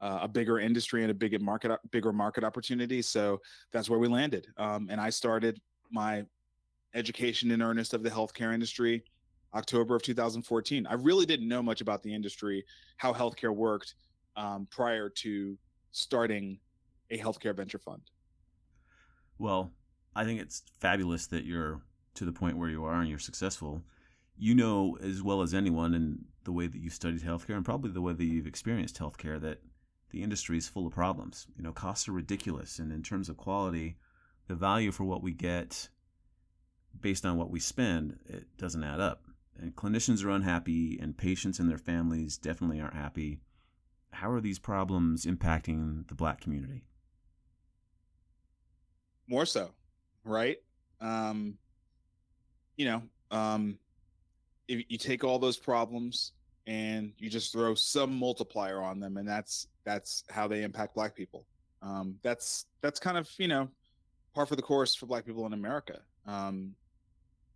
[0.00, 3.02] uh, a bigger industry and a bigger market bigger market opportunity.
[3.02, 3.40] So
[3.72, 4.46] that's where we landed.
[4.56, 5.60] Um, and I started
[5.90, 6.24] my
[6.94, 9.02] education in earnest of the healthcare industry
[9.54, 10.86] October of 2014.
[10.86, 12.64] I really didn't know much about the industry,
[12.96, 13.94] how healthcare worked
[14.36, 15.58] um, prior to
[15.98, 16.58] starting
[17.10, 18.02] a healthcare venture fund.
[19.38, 19.72] Well,
[20.14, 21.82] I think it's fabulous that you're
[22.14, 23.82] to the point where you are and you're successful.
[24.36, 27.90] You know as well as anyone, in the way that you've studied healthcare and probably
[27.90, 29.62] the way that you've experienced healthcare, that
[30.10, 31.46] the industry is full of problems.
[31.56, 33.96] You know, costs are ridiculous, and in terms of quality,
[34.46, 35.88] the value for what we get
[37.00, 39.24] based on what we spend, it doesn't add up.
[39.60, 43.40] And clinicians are unhappy, and patients and their families definitely aren't happy.
[44.12, 46.84] How are these problems impacting the black community?
[49.28, 49.70] More so,
[50.24, 50.56] right?
[51.00, 51.58] Um,
[52.76, 53.78] you know, um,
[54.68, 56.32] if you take all those problems
[56.66, 61.14] and you just throw some multiplier on them, and that's that's how they impact black
[61.14, 61.46] people.
[61.82, 63.68] Um, that's that's kind of you know
[64.34, 66.00] par for the course for black people in America.
[66.26, 66.74] Um,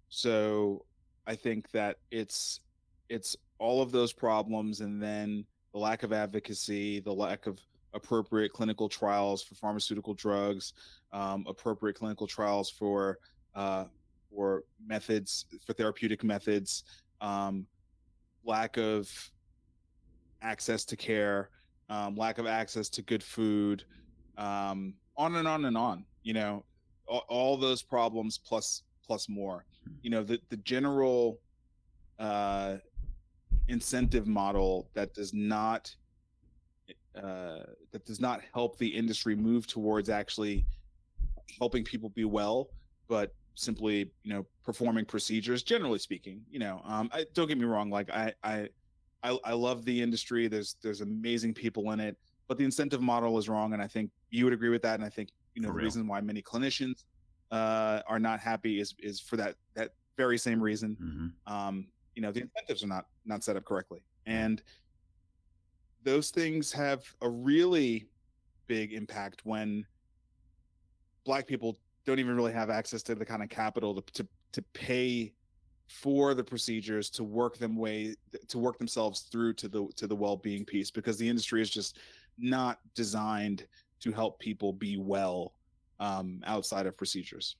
[0.08, 0.84] so
[1.26, 2.60] I think that it's
[3.08, 7.58] it's all of those problems, and then the lack of advocacy, the lack of
[7.94, 10.72] appropriate clinical trials for pharmaceutical drugs,
[11.12, 13.18] um, appropriate clinical trials for
[13.54, 13.84] uh,
[14.30, 16.84] for methods for therapeutic methods,
[17.20, 17.66] um,
[18.44, 19.10] lack of
[20.40, 21.50] access to care,
[21.88, 23.84] um, lack of access to good food,
[24.38, 26.04] um, on and on and on.
[26.22, 26.64] You know,
[27.06, 29.64] all, all, those problems plus plus more.
[29.84, 29.94] Hmm.
[30.02, 31.40] You know, the the general
[32.18, 32.76] uh,
[33.68, 35.94] incentive model that does not
[37.14, 40.64] uh, that does not help the industry move towards actually
[41.58, 42.70] helping people be well,
[43.08, 45.62] but simply you know performing procedures.
[45.62, 47.90] Generally speaking, you know, um, I, don't get me wrong.
[47.90, 48.68] Like I I
[49.22, 50.48] I, I love the industry.
[50.48, 52.16] There's there's amazing people in it,
[52.48, 54.94] but the incentive model is wrong, and I think you would agree with that.
[54.94, 55.84] And I think you know for the real.
[55.84, 57.04] reason why many clinicians
[57.50, 60.96] uh, are not happy is is for that that very same reason.
[61.00, 61.52] Mm-hmm.
[61.52, 64.62] Um, you know, the incentives are not not set up correctly, and
[66.04, 68.08] those things have a really
[68.66, 69.86] big impact when
[71.24, 74.62] black people don't even really have access to the kind of capital to to, to
[74.72, 75.32] pay
[75.88, 78.14] for the procedures to work them way
[78.48, 81.98] to work themselves through to the to the well-being piece because the industry is just
[82.38, 83.66] not designed
[84.00, 85.52] to help people be well
[86.00, 87.56] um, outside of procedures.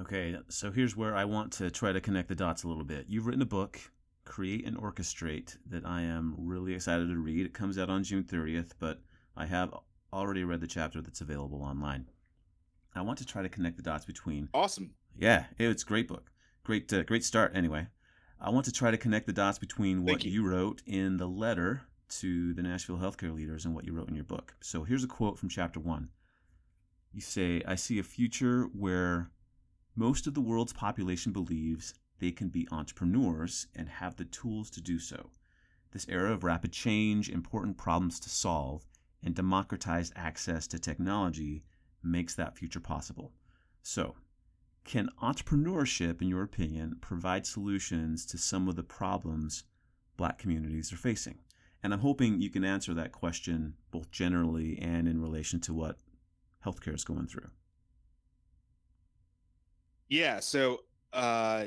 [0.00, 3.06] Okay, so here's where I want to try to connect the dots a little bit.
[3.08, 3.80] You've written a book,
[4.24, 7.44] Create and Orchestrate, that I am really excited to read.
[7.44, 9.00] It comes out on June 30th, but
[9.36, 9.74] I have
[10.12, 12.06] already read the chapter that's available online.
[12.94, 14.48] I want to try to connect the dots between.
[14.54, 14.94] Awesome.
[15.18, 16.30] Yeah, it's a great book.
[16.62, 17.52] Great, uh, great start.
[17.54, 17.88] Anyway,
[18.40, 20.30] I want to try to connect the dots between what you.
[20.30, 21.82] you wrote in the letter
[22.20, 24.54] to the Nashville healthcare leaders and what you wrote in your book.
[24.60, 26.10] So here's a quote from chapter one.
[27.12, 29.30] You say, "I see a future where
[29.98, 34.80] most of the world's population believes they can be entrepreneurs and have the tools to
[34.80, 35.30] do so.
[35.90, 38.86] This era of rapid change, important problems to solve,
[39.24, 41.64] and democratized access to technology
[42.00, 43.32] makes that future possible.
[43.82, 44.14] So,
[44.84, 49.64] can entrepreneurship, in your opinion, provide solutions to some of the problems
[50.16, 51.40] black communities are facing?
[51.82, 55.98] And I'm hoping you can answer that question both generally and in relation to what
[56.64, 57.50] healthcare is going through.
[60.08, 60.40] Yeah.
[60.40, 60.80] So,
[61.12, 61.66] uh,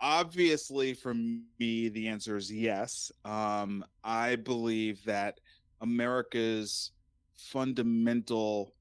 [0.00, 3.12] obviously, for me, the answer is yes.
[3.24, 5.40] Um, I believe that
[5.80, 6.92] America's
[7.34, 8.74] fundamental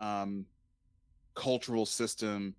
[0.00, 0.44] um,
[1.34, 2.54] cultural system,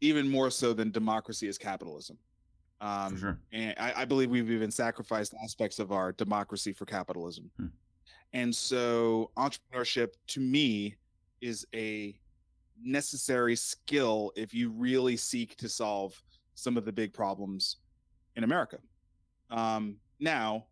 [0.00, 2.18] even more so than democracy, is capitalism.
[2.80, 3.38] Um, sure.
[3.52, 7.50] And I, I, believe we've even sacrificed aspects of our democracy for capitalism.
[7.56, 7.66] Hmm.
[8.34, 10.96] And so, entrepreneurship to me
[11.40, 12.18] is a
[12.82, 16.20] necessary skill if you really seek to solve
[16.54, 17.76] some of the big problems
[18.36, 18.78] in America.
[19.50, 20.66] Um, now,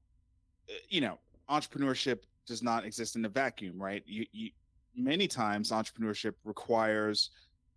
[0.68, 1.18] uh, you know,
[1.50, 4.02] entrepreneurship does not exist in a vacuum, right?
[4.06, 4.50] You, you
[4.96, 7.30] many times entrepreneurship requires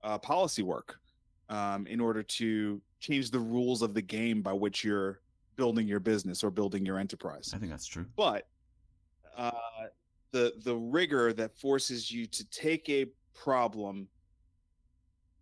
[0.04, 1.00] uh, policy work
[1.50, 5.22] um, in order to change the rules of the game by which you're
[5.56, 7.52] building your business or building your enterprise.
[7.54, 8.06] I think that's true.
[8.16, 8.48] But
[9.36, 9.52] uh,
[10.32, 14.08] the the rigor that forces you to take a problem,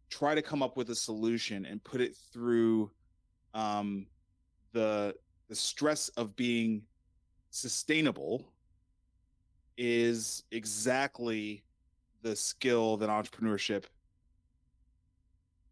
[0.09, 2.91] try to come up with a solution, and put it through
[3.53, 4.07] um,
[4.73, 5.15] the
[5.47, 6.81] the stress of being
[7.49, 8.51] sustainable
[9.77, 11.63] is exactly
[12.21, 13.83] the skill that entrepreneurship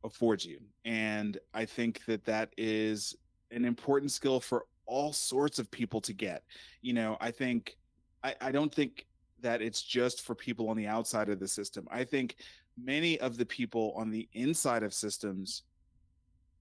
[0.03, 0.59] affords you.
[0.85, 3.15] And I think that that is
[3.51, 6.43] an important skill for all sorts of people to get.
[6.81, 7.77] You know, I think,
[8.23, 9.07] I, I don't think
[9.39, 11.87] that it's just for people on the outside of the system.
[11.89, 12.35] I think
[12.77, 15.63] many of the people on the inside of systems,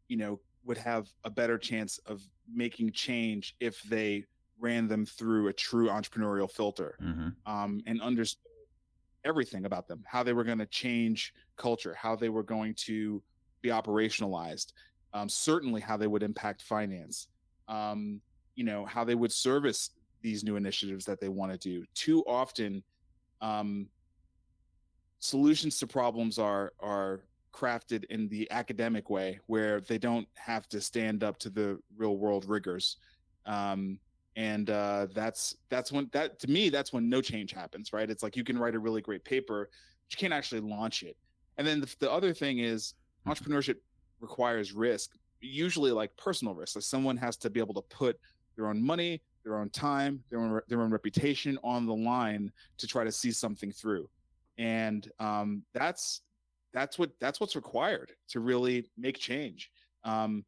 [0.09, 2.22] you know, would have a better chance of
[2.53, 4.25] making change if they
[4.59, 7.29] ran them through a true entrepreneurial filter mm-hmm.
[7.53, 8.38] um, and understood
[9.25, 13.22] everything about them, how they were going to change culture, how they were going to
[13.61, 14.72] be operationalized,
[15.14, 17.29] um, certainly how they would impact finance,
[17.68, 18.20] um,
[18.55, 19.90] you know, how they would service
[20.22, 21.85] these new initiatives that they want to do.
[21.94, 22.83] Too often,
[23.40, 23.88] um,
[25.22, 27.20] solutions to problems are are
[27.52, 32.16] crafted in the academic way, where they don't have to stand up to the real
[32.16, 32.96] world rigors.
[33.46, 33.98] Um,
[34.37, 38.11] and uh, that's that's when that to me that's when no change happens, right?
[38.11, 41.16] It's like you can write a really great paper, but you can't actually launch it.
[41.56, 42.94] And then the, the other thing is
[43.26, 43.30] mm-hmm.
[43.30, 43.76] entrepreneurship
[44.20, 46.76] requires risk, usually like personal risk.
[46.76, 48.18] Like someone has to be able to put
[48.56, 52.87] their own money, their own time, their own their own reputation on the line to
[52.87, 54.08] try to see something through,
[54.62, 56.20] and um, that's
[56.72, 59.70] that's what that's what's required to really make change.
[60.05, 60.44] Um,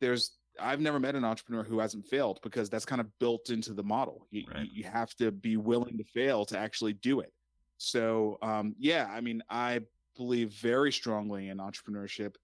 [0.00, 3.74] there's I've never met an entrepreneur who hasn't failed because that's kind of built into
[3.74, 4.26] the model.
[4.30, 4.66] You, right.
[4.72, 7.30] you, have to be willing to fail to actually do it.
[7.76, 9.80] So um, yeah, I mean, I
[10.16, 12.36] believe very strongly in entrepreneurship,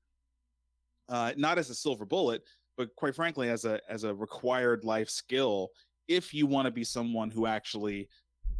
[1.08, 2.42] uh, not as a silver bullet,
[2.76, 5.70] but quite frankly as a as a required life skill
[6.06, 8.08] if you want to be someone who actually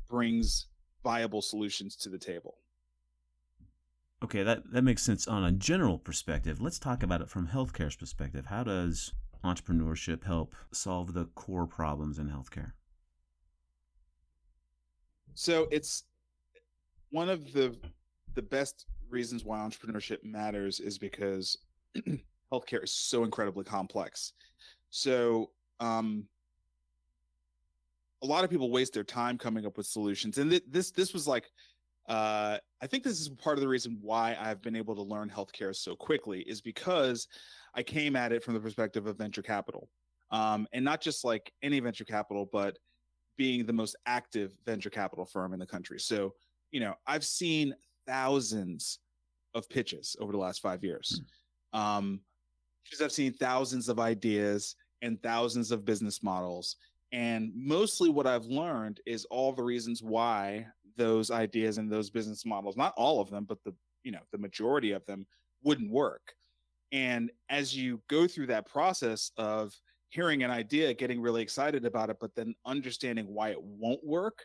[0.09, 0.69] brings
[1.03, 2.57] viable solutions to the table.
[4.23, 6.61] Okay, that, that makes sense on a general perspective.
[6.61, 8.47] Let's talk about it from healthcare's perspective.
[8.47, 9.13] How does
[9.45, 12.73] entrepreneurship help solve the core problems in healthcare?
[15.35, 16.05] So it's
[17.11, 17.77] one of the
[18.35, 21.59] the best reasons why entrepreneurship matters is because
[22.53, 24.33] healthcare is so incredibly complex.
[24.91, 26.25] So, um,
[28.23, 31.13] a lot of people waste their time coming up with solutions, and th- this this
[31.13, 31.51] was like,
[32.09, 35.31] uh, I think this is part of the reason why I've been able to learn
[35.31, 37.29] healthcare so quickly is because
[37.75, 39.89] I came at it from the perspective of venture capital,
[40.31, 42.79] um, and not just like any venture capital, but
[43.37, 45.99] being the most active venture capital firm in the country.
[45.99, 46.35] So,
[46.71, 47.75] you know, I've seen
[48.07, 48.99] thousands
[49.55, 51.21] of pitches over the last five years.
[51.75, 51.79] Mm.
[51.79, 52.21] Um,
[52.85, 56.77] because I've seen thousands of ideas and thousands of business models.
[57.13, 62.45] And mostly what I've learned is all the reasons why those ideas and those business
[62.47, 65.27] models, not all of them, but the, you know, the majority of them
[65.63, 66.35] wouldn't work.
[66.91, 69.73] And as you go through that process of
[70.09, 74.45] hearing an idea, getting really excited about it, but then understanding why it won't work,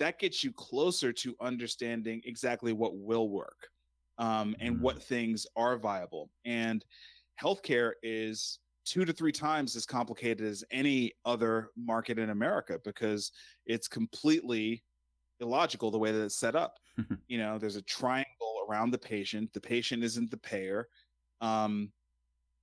[0.00, 3.68] that gets you closer to understanding exactly what will work
[4.18, 6.30] um, and what things are viable.
[6.44, 6.84] And
[7.40, 13.32] healthcare is two to three times as complicated as any other market in America because
[13.66, 14.82] it's completely
[15.40, 16.78] illogical the way that it's set up.
[17.28, 19.52] you know, there's a triangle around the patient.
[19.52, 20.88] The patient isn't the payer.
[21.40, 21.90] Um,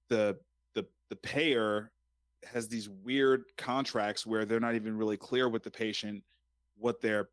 [0.10, 0.38] the
[0.74, 1.92] the the payer
[2.52, 6.24] has these weird contracts where they're not even really clear with the patient
[6.78, 7.30] what they're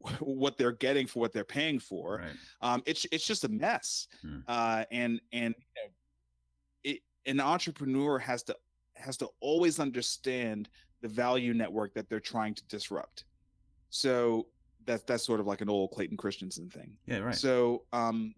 [0.20, 2.16] what they're getting for what they're paying for.
[2.16, 2.32] Right.
[2.60, 4.08] Um, it's it's just a mess.
[4.22, 4.38] Hmm.
[4.46, 5.90] Uh, and and you know,
[7.26, 8.56] an entrepreneur has to
[8.96, 10.68] has to always understand
[11.00, 13.24] the value network that they're trying to disrupt.
[13.90, 14.46] So
[14.86, 16.92] that's that's sort of like an old Clayton Christensen thing.
[17.06, 17.34] Yeah, right.
[17.34, 18.34] So um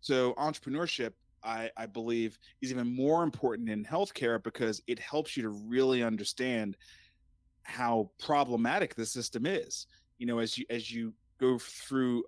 [0.00, 5.42] so entrepreneurship I, I believe is even more important in healthcare because it helps you
[5.44, 6.76] to really understand
[7.62, 9.86] how problematic the system is.
[10.18, 12.24] You know, as you as you go through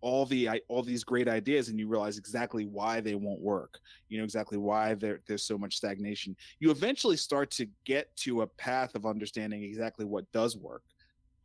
[0.00, 4.18] all the all these great ideas and you realize exactly why they won't work you
[4.18, 8.46] know exactly why there, there's so much stagnation you eventually start to get to a
[8.46, 10.82] path of understanding exactly what does work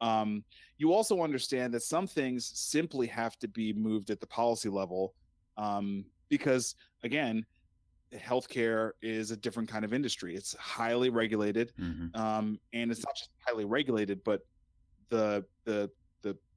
[0.01, 0.43] um,
[0.77, 5.13] you also understand that some things simply have to be moved at the policy level
[5.57, 7.45] um, because again
[8.13, 12.15] healthcare is a different kind of industry it's highly regulated mm-hmm.
[12.19, 14.41] um, and it's not just highly regulated but
[15.09, 15.89] the the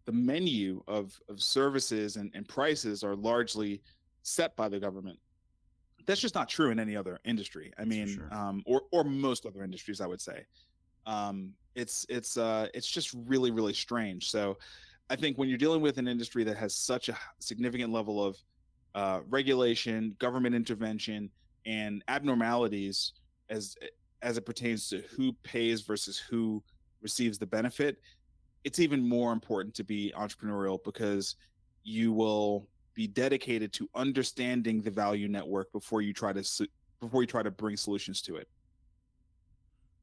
[0.08, 3.82] the menu of, of services and, and prices are largely
[4.22, 5.18] set by the government.
[6.06, 7.74] That's just not true in any other industry.
[7.78, 8.32] I mean, sure.
[8.32, 10.46] um, or or most other industries, I would say.
[11.04, 14.30] Um, it's it's uh, it's just really really strange.
[14.30, 14.56] So,
[15.10, 18.38] I think when you're dealing with an industry that has such a significant level of
[18.94, 21.28] uh, regulation, government intervention,
[21.66, 23.12] and abnormalities
[23.50, 23.76] as
[24.22, 26.62] as it pertains to who pays versus who
[27.02, 27.98] receives the benefit,
[28.64, 31.36] it's even more important to be entrepreneurial because
[31.84, 36.68] you will be dedicated to understanding the value network before you try to
[37.00, 38.48] before you try to bring solutions to it.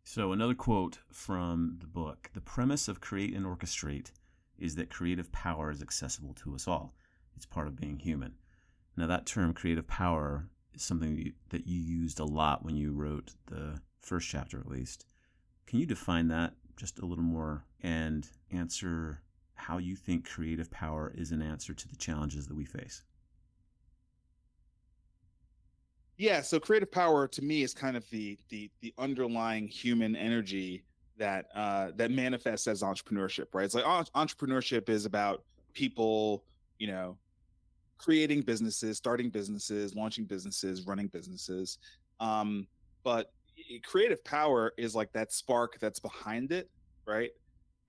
[0.04, 4.12] So another quote from the book: "The premise of create and orchestrate
[4.58, 6.96] is that creative power is accessible to us all.
[7.36, 8.36] It's part of being human."
[8.96, 13.36] Now that term creative power is something that you used a lot when you wrote
[13.48, 15.06] the first chapter at least.
[15.66, 19.22] Can you define that just a little more and answer
[19.56, 23.04] how you think creative power is an answer to the challenges that we face?
[26.18, 30.86] Yeah, so creative power to me is kind of the the the underlying human energy
[31.18, 33.66] that uh, that manifests as entrepreneurship, right?
[33.66, 36.46] It's like entrepreneurship is about people,
[36.80, 37.18] you know,
[37.98, 41.80] creating businesses, starting businesses, launching businesses, running businesses.
[42.20, 42.68] Um,
[43.04, 43.32] but
[43.84, 46.70] creative power is like that spark that's behind it,
[47.06, 47.32] right?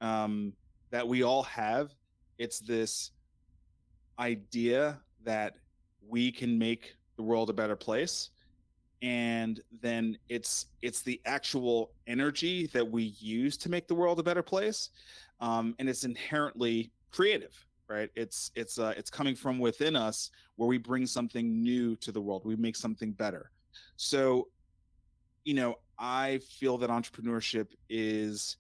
[0.01, 0.53] Um,
[0.91, 1.95] that we all have.
[2.39, 3.13] It's this
[4.19, 5.57] idea that
[6.07, 8.31] we can make the world a better place
[9.03, 14.23] and then it's it's the actual energy that we use to make the world a
[14.23, 14.91] better place
[15.41, 17.55] um, and it's inherently creative
[17.89, 22.11] right it's it's uh, it's coming from within us where we bring something new to
[22.11, 23.51] the world we make something better
[23.97, 24.49] so
[25.47, 28.59] you know i feel that entrepreneurship is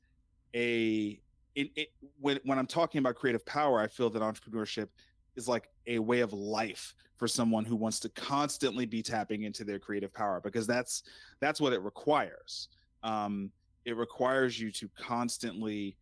[0.55, 1.21] a
[1.55, 4.89] it, it, when when i'm talking about creative power i feel that entrepreneurship
[5.37, 9.65] is like a way of life for someone who wants to constantly be tapping into
[9.65, 11.03] their creative power because that's
[11.41, 12.69] that's what it requires.
[13.03, 13.51] Um,
[13.85, 15.97] it requires you to constantly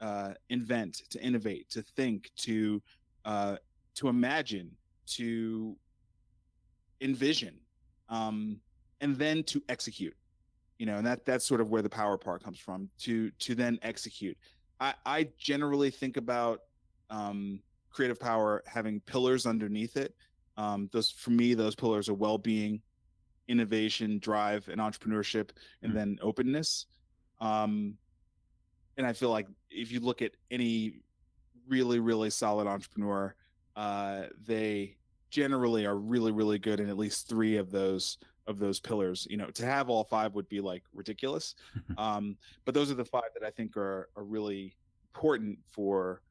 [0.00, 2.82] uh, invent to innovate to think to
[3.24, 3.56] uh,
[3.94, 4.70] to imagine
[5.06, 5.76] to
[7.00, 7.54] envision
[8.08, 8.60] um,
[9.00, 10.14] and then to execute
[10.78, 13.54] you know and that that's sort of where the power part comes from to to
[13.54, 14.36] then execute
[14.80, 16.60] i i generally think about
[17.10, 17.60] um,
[17.90, 20.14] creative power having pillars underneath it.
[20.56, 22.82] Um, those for me, those pillars are well-being,
[23.48, 25.50] innovation, drive, and entrepreneurship,
[25.82, 25.98] and mm-hmm.
[25.98, 26.86] then openness.
[27.40, 27.94] Um,
[28.96, 31.00] and I feel like if you look at any
[31.68, 33.34] really, really solid entrepreneur,
[33.76, 34.96] uh, they
[35.30, 38.18] generally are really, really good in at least three of those
[38.48, 39.26] of those pillars.
[39.30, 41.54] You know, to have all five would be like ridiculous.
[41.98, 44.76] um, but those are the five that I think are are really
[45.14, 46.22] important for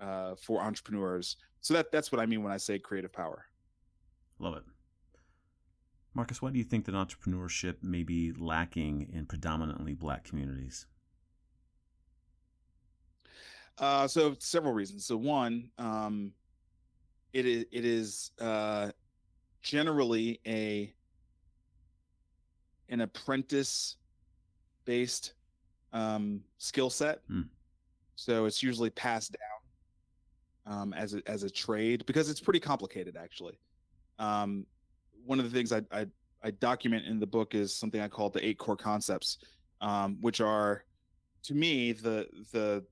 [0.00, 1.36] uh, for entrepreneurs.
[1.60, 3.44] So that that's what I mean when I say creative power.
[4.38, 4.64] Love it.
[6.14, 10.86] Marcus, why do you think that entrepreneurship may be lacking in predominantly black communities?
[13.78, 15.04] Uh, so several reasons.
[15.04, 16.32] So one, um,
[17.34, 18.90] it is it is uh,
[19.62, 20.94] generally a
[22.88, 23.96] an apprentice
[24.84, 25.34] based
[25.92, 27.20] um, skill set.
[27.28, 27.42] Hmm.
[28.14, 29.36] So it's usually passed
[30.66, 33.58] down um, as a, as a trade because it's pretty complicated actually.
[34.18, 34.66] Um,
[35.24, 36.06] one of the things I, I,
[36.42, 39.38] I document in the book is something I call the eight core concepts,
[39.80, 40.84] um, which are
[41.44, 42.84] to me the the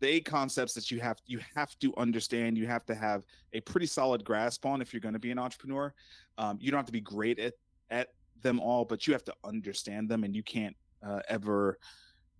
[0.00, 3.60] the eight concepts that you have you have to understand you have to have a
[3.60, 5.92] pretty solid grasp on if you're going to be an entrepreneur
[6.38, 7.54] um, you don't have to be great at
[7.90, 8.08] at
[8.42, 10.76] them all but you have to understand them and you can't
[11.06, 11.78] uh, ever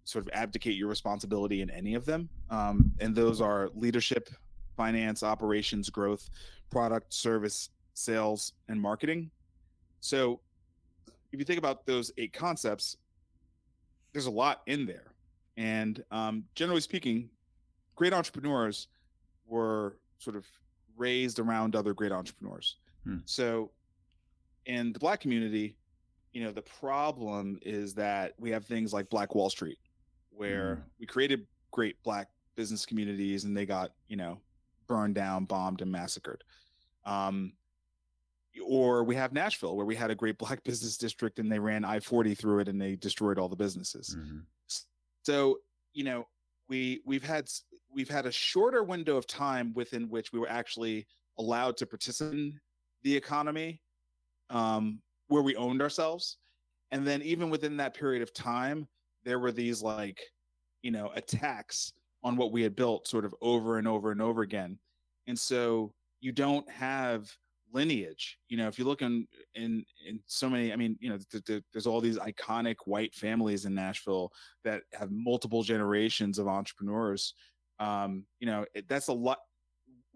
[0.05, 4.29] sort of abdicate your responsibility in any of them um, and those are leadership
[4.81, 6.31] finance, operations, growth,
[6.71, 9.31] product, service, sales, and marketing.
[10.01, 10.41] So
[11.33, 12.97] if you think about those eight concepts,
[14.15, 15.13] there's a lot in there.
[15.59, 17.29] And um, generally speaking,
[17.95, 18.89] great entrepreneurs
[19.47, 20.47] were sort of
[20.97, 22.77] raised around other great entrepreneurs.
[23.05, 23.19] Hmm.
[23.27, 23.71] So
[24.65, 25.77] in the black community,
[26.33, 29.79] you know, the problem is that we have things like Black Wall Street,
[30.31, 30.83] where hmm.
[31.01, 34.41] we created great black business communities and they got, you know,
[34.87, 36.43] burned down, bombed, and massacred.
[37.05, 37.53] Um,
[38.67, 41.85] or we have Nashville, where we had a great black business district and they ran
[41.85, 44.17] I 40 through it and they destroyed all the businesses.
[44.19, 44.39] Mm-hmm.
[45.23, 45.59] So,
[45.93, 46.27] you know,
[46.69, 47.49] we we've had
[47.93, 51.07] we've had a shorter window of time within which we were actually
[51.39, 52.61] allowed to participate in
[53.03, 53.83] the economy
[54.51, 55.01] um,
[55.31, 56.37] where we owned ourselves.
[56.91, 58.87] And then even within that period of time,
[59.25, 60.21] there were these like,
[60.83, 64.43] you know, attacks on what we had built sort of over and over and over
[64.43, 64.79] again.
[65.27, 67.31] And so you don't have
[67.73, 68.39] lineage.
[68.49, 71.45] You know, if you look in in in so many, I mean, you know, th-
[71.45, 74.33] th- there's all these iconic white families in Nashville
[74.65, 77.35] that have multiple generations of entrepreneurs.
[77.79, 79.39] Um, you know, it, that's a lot.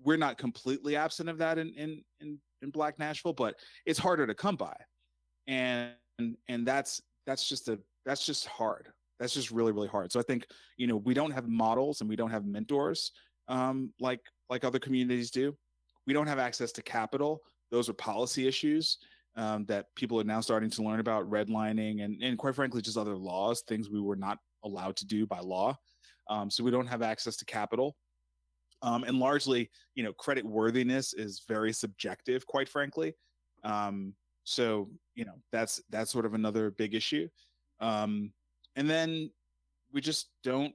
[0.02, 3.54] We're not completely absent of that in in in, in Black Nashville, but
[3.86, 4.74] it's harder to come by,
[5.46, 5.92] and
[6.48, 8.88] and that's that's just a that's just hard
[9.18, 12.08] that's just really really hard so i think you know we don't have models and
[12.08, 13.12] we don't have mentors
[13.48, 15.54] um, like like other communities do
[16.06, 17.42] we don't have access to capital.
[17.70, 18.98] Those are policy issues
[19.36, 22.98] um, that people are now starting to learn about redlining and, and quite frankly, just
[22.98, 25.76] other laws, things we were not allowed to do by law.
[26.28, 27.96] Um, so we don't have access to capital.
[28.82, 33.14] Um, and largely, you know, credit worthiness is very subjective, quite frankly.
[33.62, 34.14] Um,
[34.44, 37.28] so, you know, that's that's sort of another big issue.
[37.80, 38.32] Um,
[38.76, 39.30] and then
[39.92, 40.74] we just don't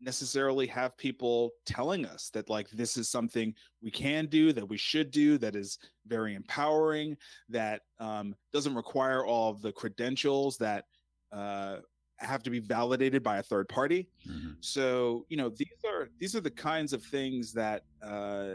[0.00, 4.76] necessarily have people telling us that like this is something we can do that we
[4.76, 7.16] should do that is very empowering
[7.48, 10.84] that um, doesn't require all of the credentials that
[11.32, 11.76] uh,
[12.18, 14.52] have to be validated by a third party mm-hmm.
[14.60, 18.54] so you know these are these are the kinds of things that uh,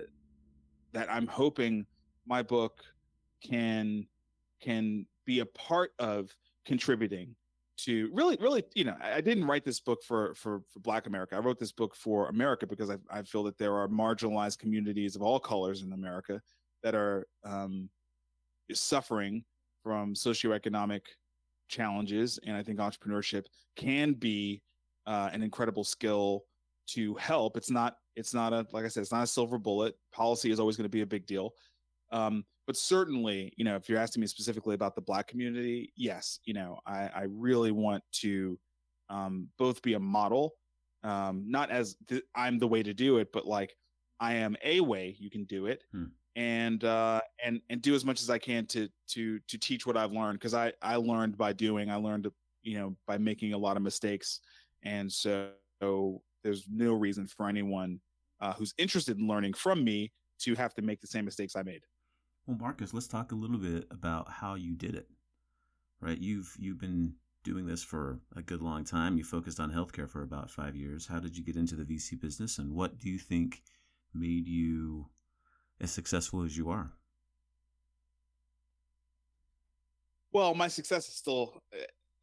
[0.94, 1.86] that i'm hoping
[2.28, 2.84] my book
[3.44, 4.06] can
[4.62, 6.36] can be a part of
[6.66, 7.36] contributing
[7.78, 11.36] to really really you know i didn't write this book for for for black america.
[11.36, 15.16] I wrote this book for america because i, I feel that there are marginalized communities
[15.16, 16.42] of all colors in america
[16.84, 17.90] that are um,
[18.74, 19.44] suffering
[19.82, 21.02] from socioeconomic
[21.70, 23.46] challenges and i think entrepreneurship
[23.78, 24.62] can be
[25.08, 26.44] uh, an incredible skill
[26.90, 27.58] to help.
[27.58, 29.96] It's not it's not a like i said it's not a silver bullet.
[30.12, 31.54] Policy is always going to be a big deal.
[32.12, 36.38] Um, but certainly, you know, if you're asking me specifically about the Black community, yes,
[36.46, 38.60] you know, I, I really want to
[39.10, 40.54] um, both be a model,
[41.04, 43.76] um, not as th- I'm the way to do it, but like
[44.20, 46.04] I am a way you can do it, hmm.
[46.36, 49.98] and uh, and and do as much as I can to to to teach what
[49.98, 52.28] I've learned because I I learned by doing, I learned
[52.62, 54.42] you know by making a lot of mistakes,
[54.84, 55.50] and so,
[55.82, 58.00] so there's no reason for anyone
[58.42, 60.12] uh, who's interested in learning from me
[60.42, 61.82] to have to make the same mistakes I made.
[62.50, 65.08] Well, Marcus, let's talk a little bit about how you did it.
[66.02, 66.18] Right?
[66.18, 69.20] You've you've been doing this for a good long time.
[69.20, 71.06] You focused on healthcare for about five years.
[71.06, 73.62] How did you get into the VC business, and what do you think
[74.16, 75.06] made you
[75.80, 76.92] as successful as you are?
[80.32, 81.62] Well, my success is still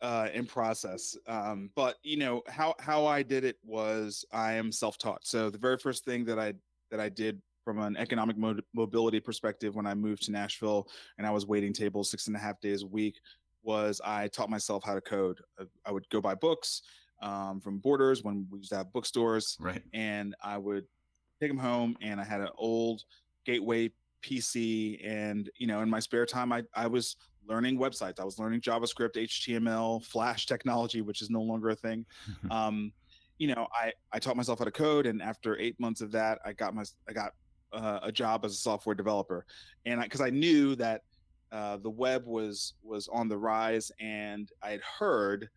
[0.03, 4.72] uh, in process, um, but you know how how I did it was I am
[4.72, 5.24] self taught.
[5.24, 6.55] So the very first thing that I
[6.91, 10.86] that I did from an economic mo- mobility perspective when I moved to Nashville
[11.18, 13.16] and I was waiting tables six and a half days a week
[13.64, 15.40] was I taught myself how to code.
[15.60, 16.82] Uh, I would go buy books
[17.20, 19.82] um, from Borders when we used to have bookstores, right?
[19.92, 20.84] And I would
[21.40, 23.02] take them home, and I had an old
[23.44, 23.90] Gateway
[24.22, 27.16] PC, and you know, in my spare time, I I was
[27.48, 28.20] learning websites.
[28.20, 32.06] I was learning JavaScript, HTML, Flash technology, which is no longer a thing.
[32.52, 32.92] um,
[33.38, 36.38] you know, I I taught myself how to code, and after eight months of that,
[36.44, 37.32] I got my I got
[37.72, 39.44] uh, a job as a software developer,
[39.84, 41.02] and because I, I, knew that
[41.52, 45.48] uh, the web was was on the rise, and I had heard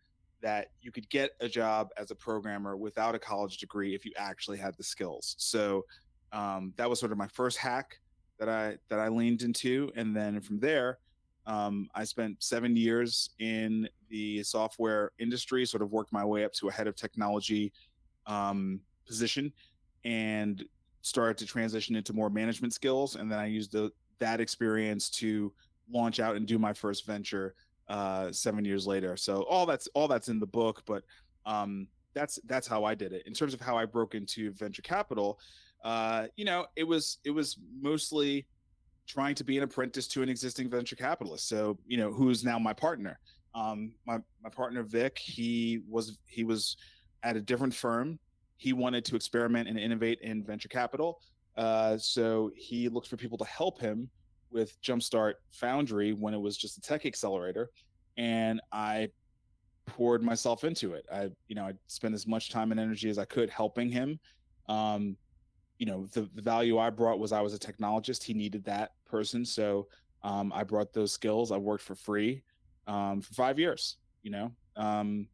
[0.42, 4.12] that you could get a job as a programmer without a college degree if you
[4.16, 5.34] actually had the skills.
[5.38, 5.84] So
[6.32, 7.98] um, that was sort of my first hack
[8.38, 10.98] that I that I leaned into, and then from there.
[11.46, 16.52] Um, I spent seven years in the software industry, sort of worked my way up
[16.54, 17.72] to a head of technology
[18.26, 19.52] um, position,
[20.04, 20.64] and
[21.02, 25.52] started to transition into more management skills, and then I used the, that experience to
[25.92, 27.54] launch out and do my first venture
[27.88, 29.16] uh, seven years later.
[29.16, 31.02] So all that's all that's in the book, but
[31.46, 33.26] um, that's that's how I did it.
[33.26, 35.40] In terms of how I broke into venture capital,
[35.84, 38.46] uh, you know, it was it was mostly
[39.06, 41.48] trying to be an apprentice to an existing venture capitalist.
[41.48, 43.18] So you know, who's now my partner.
[43.54, 46.76] Um, my my partner Vic, he was he was
[47.22, 48.18] at a different firm
[48.60, 51.22] he wanted to experiment and innovate in venture capital.
[51.56, 54.10] Uh, so he looked for people to help him
[54.50, 57.70] with Jumpstart Foundry when it was just a tech accelerator,
[58.18, 59.08] and I
[59.86, 61.06] poured myself into it.
[61.10, 64.20] I, you know, I spent as much time and energy as I could helping him.
[64.68, 65.16] Um,
[65.78, 68.22] you know, the, the value I brought was I was a technologist.
[68.22, 69.88] He needed that person, so
[70.22, 71.50] um, I brought those skills.
[71.50, 72.42] I worked for free
[72.86, 73.96] um, for five years.
[74.22, 75.28] You know, um,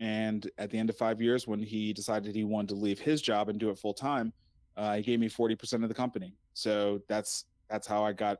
[0.00, 3.22] and at the end of five years, when he decided he wanted to leave his
[3.22, 4.32] job and do it full time,
[4.76, 6.34] uh, he gave me forty percent of the company.
[6.54, 8.38] So that's that's how I got.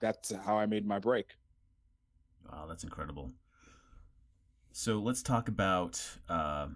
[0.00, 1.26] That's how I made my break.
[2.50, 3.32] Wow, that's incredible.
[4.72, 6.68] So let's talk about uh,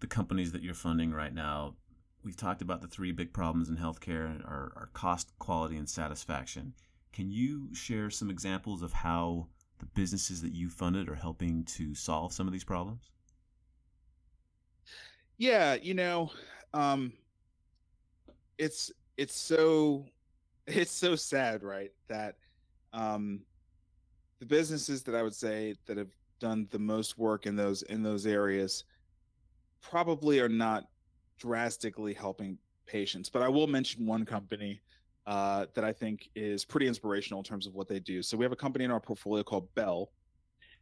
[0.00, 1.76] the companies that you're funding right now.
[2.22, 6.74] We've talked about the three big problems in healthcare are, are cost, quality, and satisfaction.
[7.12, 9.48] Can you share some examples of how
[9.78, 13.10] the businesses that you funded are helping to solve some of these problems?
[15.38, 16.30] Yeah, you know,
[16.72, 17.12] um
[18.58, 20.06] it's it's so
[20.66, 21.90] it's so sad, right?
[22.08, 22.36] That
[22.92, 23.40] um
[24.40, 28.02] the businesses that I would say that have done the most work in those in
[28.02, 28.84] those areas
[29.82, 30.84] probably are not
[31.38, 33.28] drastically helping patients.
[33.28, 34.80] But I will mention one company
[35.26, 38.22] uh, that I think is pretty inspirational in terms of what they do.
[38.22, 40.10] So we have a company in our portfolio called Bell,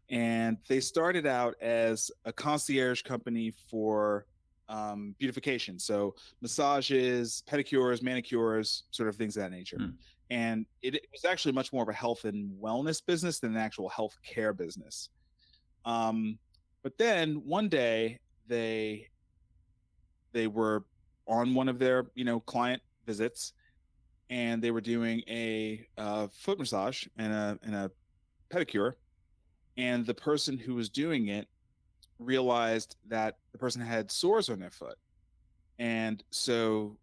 [0.09, 4.27] and they started out as a concierge company for
[4.69, 9.79] um, beautification, so massages, pedicures, manicures, sort of things of that nature.
[9.79, 9.95] Mm.
[10.31, 13.59] And it, it, was actually much more of a health and wellness business than an
[13.59, 15.11] actual health care business.
[15.85, 16.39] Um,
[16.83, 19.09] but then one day they
[20.33, 20.85] they were
[21.27, 23.53] on one of their you know client visits
[24.31, 27.91] and they were doing a uh, foot massage and a and a
[28.51, 28.95] pedicure
[29.77, 31.47] and the person who was doing it
[32.25, 34.99] realized that the person had sores on their foot
[35.79, 36.97] and so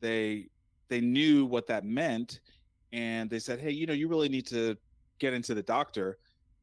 [0.00, 0.48] they
[0.88, 2.40] they knew what that meant
[2.92, 4.76] and they said hey you know you really need to
[5.18, 6.18] get into the doctor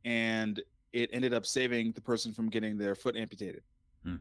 [0.06, 0.62] and
[0.92, 3.64] it ended up saving the person from getting their foot amputated
[4.04, 4.16] hmm.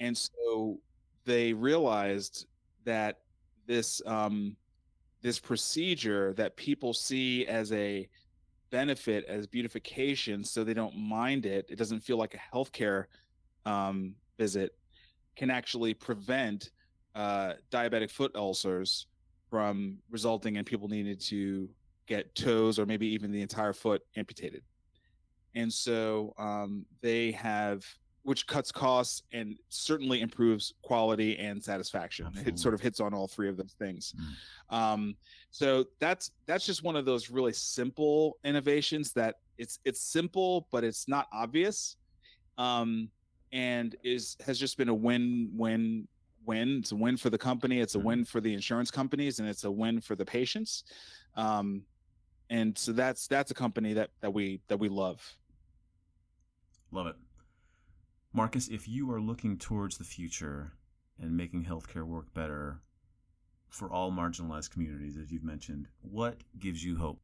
[0.00, 0.78] and so
[1.24, 2.46] they realized
[2.84, 3.20] that
[3.66, 4.56] this um,
[5.22, 8.08] this procedure that people see as a
[8.70, 13.04] benefit as beautification so they don't mind it it doesn't feel like a healthcare
[13.66, 14.74] um, visit
[15.36, 16.70] can actually prevent
[17.14, 19.06] uh, diabetic foot ulcers
[19.48, 21.68] from resulting in people needing to
[22.06, 24.62] get toes or maybe even the entire foot amputated.
[25.54, 27.84] And so um, they have
[28.22, 32.26] which cuts costs and certainly improves quality and satisfaction.
[32.26, 32.52] Absolutely.
[32.52, 34.14] It sort of hits on all three of those things.
[34.70, 34.76] Mm.
[34.76, 35.16] Um,
[35.50, 40.84] so that's that's just one of those really simple innovations that it's it's simple but
[40.84, 41.96] it's not obvious,
[42.58, 43.08] um,
[43.52, 46.06] and is has just been a win win
[46.44, 46.78] win.
[46.80, 47.80] It's a win for the company.
[47.80, 48.04] It's a mm.
[48.04, 50.84] win for the insurance companies, and it's a win for the patients.
[51.36, 51.82] Um,
[52.50, 55.22] and so that's that's a company that that we that we love.
[56.92, 57.16] Love it.
[58.32, 60.72] Marcus, if you are looking towards the future
[61.20, 62.80] and making healthcare work better
[63.68, 67.20] for all marginalized communities, as you've mentioned, what gives you hope?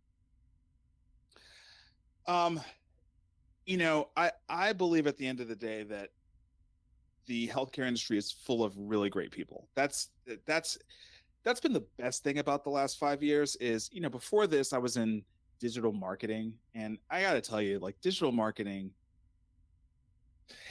[2.27, 2.61] Um,
[3.67, 6.11] you know, I I believe at the end of the day that
[7.27, 9.69] the healthcare industry is full of really great people.
[9.75, 10.11] That's
[10.45, 10.79] that's
[11.45, 13.57] that's been the best thing about the last five years.
[13.57, 15.23] Is you know before this I was in
[15.61, 18.91] digital marketing, and I got to tell you, like digital marketing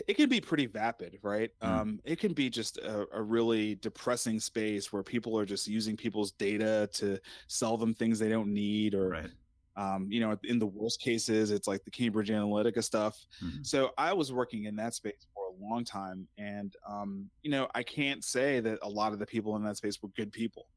[0.07, 1.51] it can be pretty vapid, right?
[1.61, 1.67] Mm.
[1.67, 5.95] Um, it can be just a, a, really depressing space where people are just using
[5.97, 9.30] people's data to sell them things they don't need, or, right.
[9.76, 13.17] um, you know, in the worst cases, it's like the Cambridge Analytica stuff.
[13.43, 13.63] Mm-hmm.
[13.63, 17.67] So I was working in that space for a long time, and um, you know,
[17.76, 20.67] I can't say that a lot of the people in that space were good people.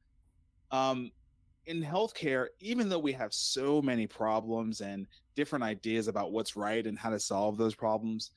[0.71, 1.11] Um,
[1.69, 6.87] in healthcare, even though we have so many problems and different ideas about what's right
[6.87, 8.31] and how to solve those problems,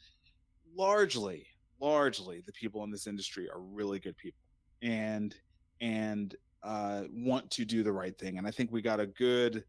[0.76, 1.46] largely,
[1.80, 4.40] largely, the people in this industry are really good people
[4.82, 5.36] and
[5.82, 8.38] and uh, want to do the right thing.
[8.38, 9.64] And I think we got a good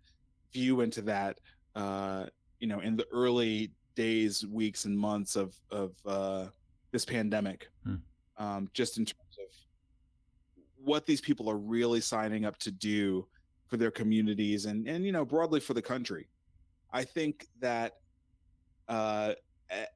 [0.53, 1.39] view into that,
[1.75, 2.27] uh,
[2.61, 6.47] you know, in the early days, weeks, and months of of uh,
[6.91, 7.97] this pandemic, hmm.
[8.37, 9.55] um, just in terms of
[10.85, 13.27] what these people are really signing up to do
[13.69, 16.29] for their communities and and you know broadly for the country.
[16.93, 17.95] I think that
[18.89, 19.33] uh,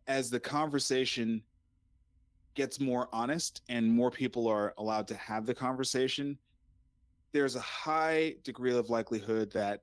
[0.06, 1.42] as the conversation
[2.54, 6.38] gets more honest and more people are allowed to have the conversation,
[7.32, 9.82] there's a high degree of likelihood that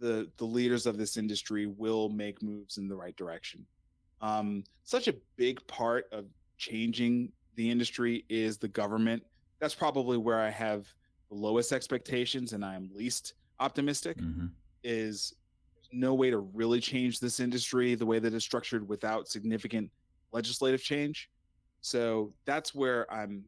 [0.00, 3.64] the the leaders of this industry will make moves in the right direction.
[4.20, 6.26] Um, such a big part of
[6.56, 9.22] changing the industry is the government.
[9.60, 10.86] That's probably where I have
[11.28, 14.18] the lowest expectations and I am least optimistic.
[14.18, 14.46] Mm-hmm.
[14.82, 15.34] Is
[15.94, 19.90] no way to really change this industry the way that it's structured without significant
[20.32, 21.30] legislative change.
[21.80, 23.44] So that's where I'm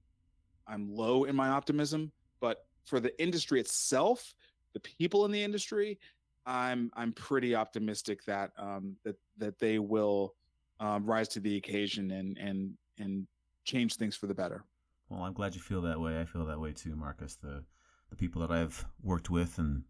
[0.69, 2.13] I'm low in my optimism.
[2.41, 4.35] But for the industry itself,
[4.73, 5.99] the people in the industry,
[6.45, 10.35] I'm I'm pretty optimistic that um, that that they will
[10.81, 13.27] um, rise to the occasion and and and
[13.65, 14.65] change things for the better.
[15.09, 16.21] Well, I'm glad you feel that way.
[16.21, 17.37] I feel that way too, Marcus.
[17.37, 17.65] The
[18.11, 19.83] the people that I've worked with and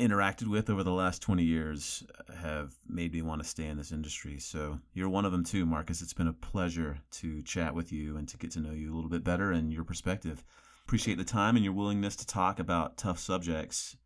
[0.00, 3.76] interacted with over the last 20 years uh, have made me want to stay in
[3.76, 4.38] this industry.
[4.38, 6.02] So you're one of them too, Marcus.
[6.02, 8.94] It's been a pleasure to chat with you and to get to know you a
[8.94, 10.42] little bit better and your perspective.
[10.84, 13.96] Appreciate the time and your willingness to talk about tough subjects.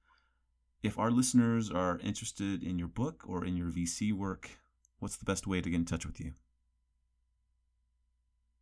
[0.82, 4.50] If our listeners are interested in your book or in your VC work,
[4.98, 6.34] what's the best way to get in touch with you?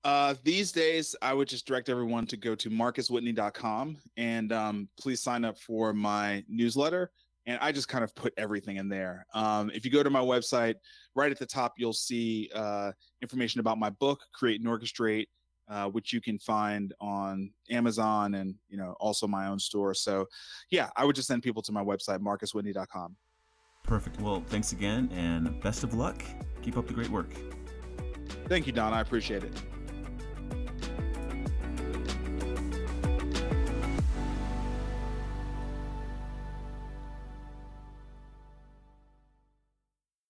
[0.07, 5.21] Uh, these days, I would just direct everyone to go to marcuswhitney.com and um, please
[5.21, 7.11] sign up for my newsletter.
[7.47, 9.27] And I just kind of put everything in there.
[9.35, 10.77] Um, if you go to my website,
[11.17, 15.27] right at the top, you'll see uh, information about my book, Create and Orchestrate.
[15.69, 19.93] uh, which you can find on Amazon and you know also my own store.
[19.93, 20.27] So,
[20.71, 23.17] yeah, I would just send people to my website marcuswhitney.com.
[23.83, 24.21] Perfect.
[24.21, 26.23] Well, thanks again, and best of luck.
[26.63, 27.35] Keep up the great work.
[28.47, 28.93] Thank you, Don.
[28.93, 29.53] I appreciate it.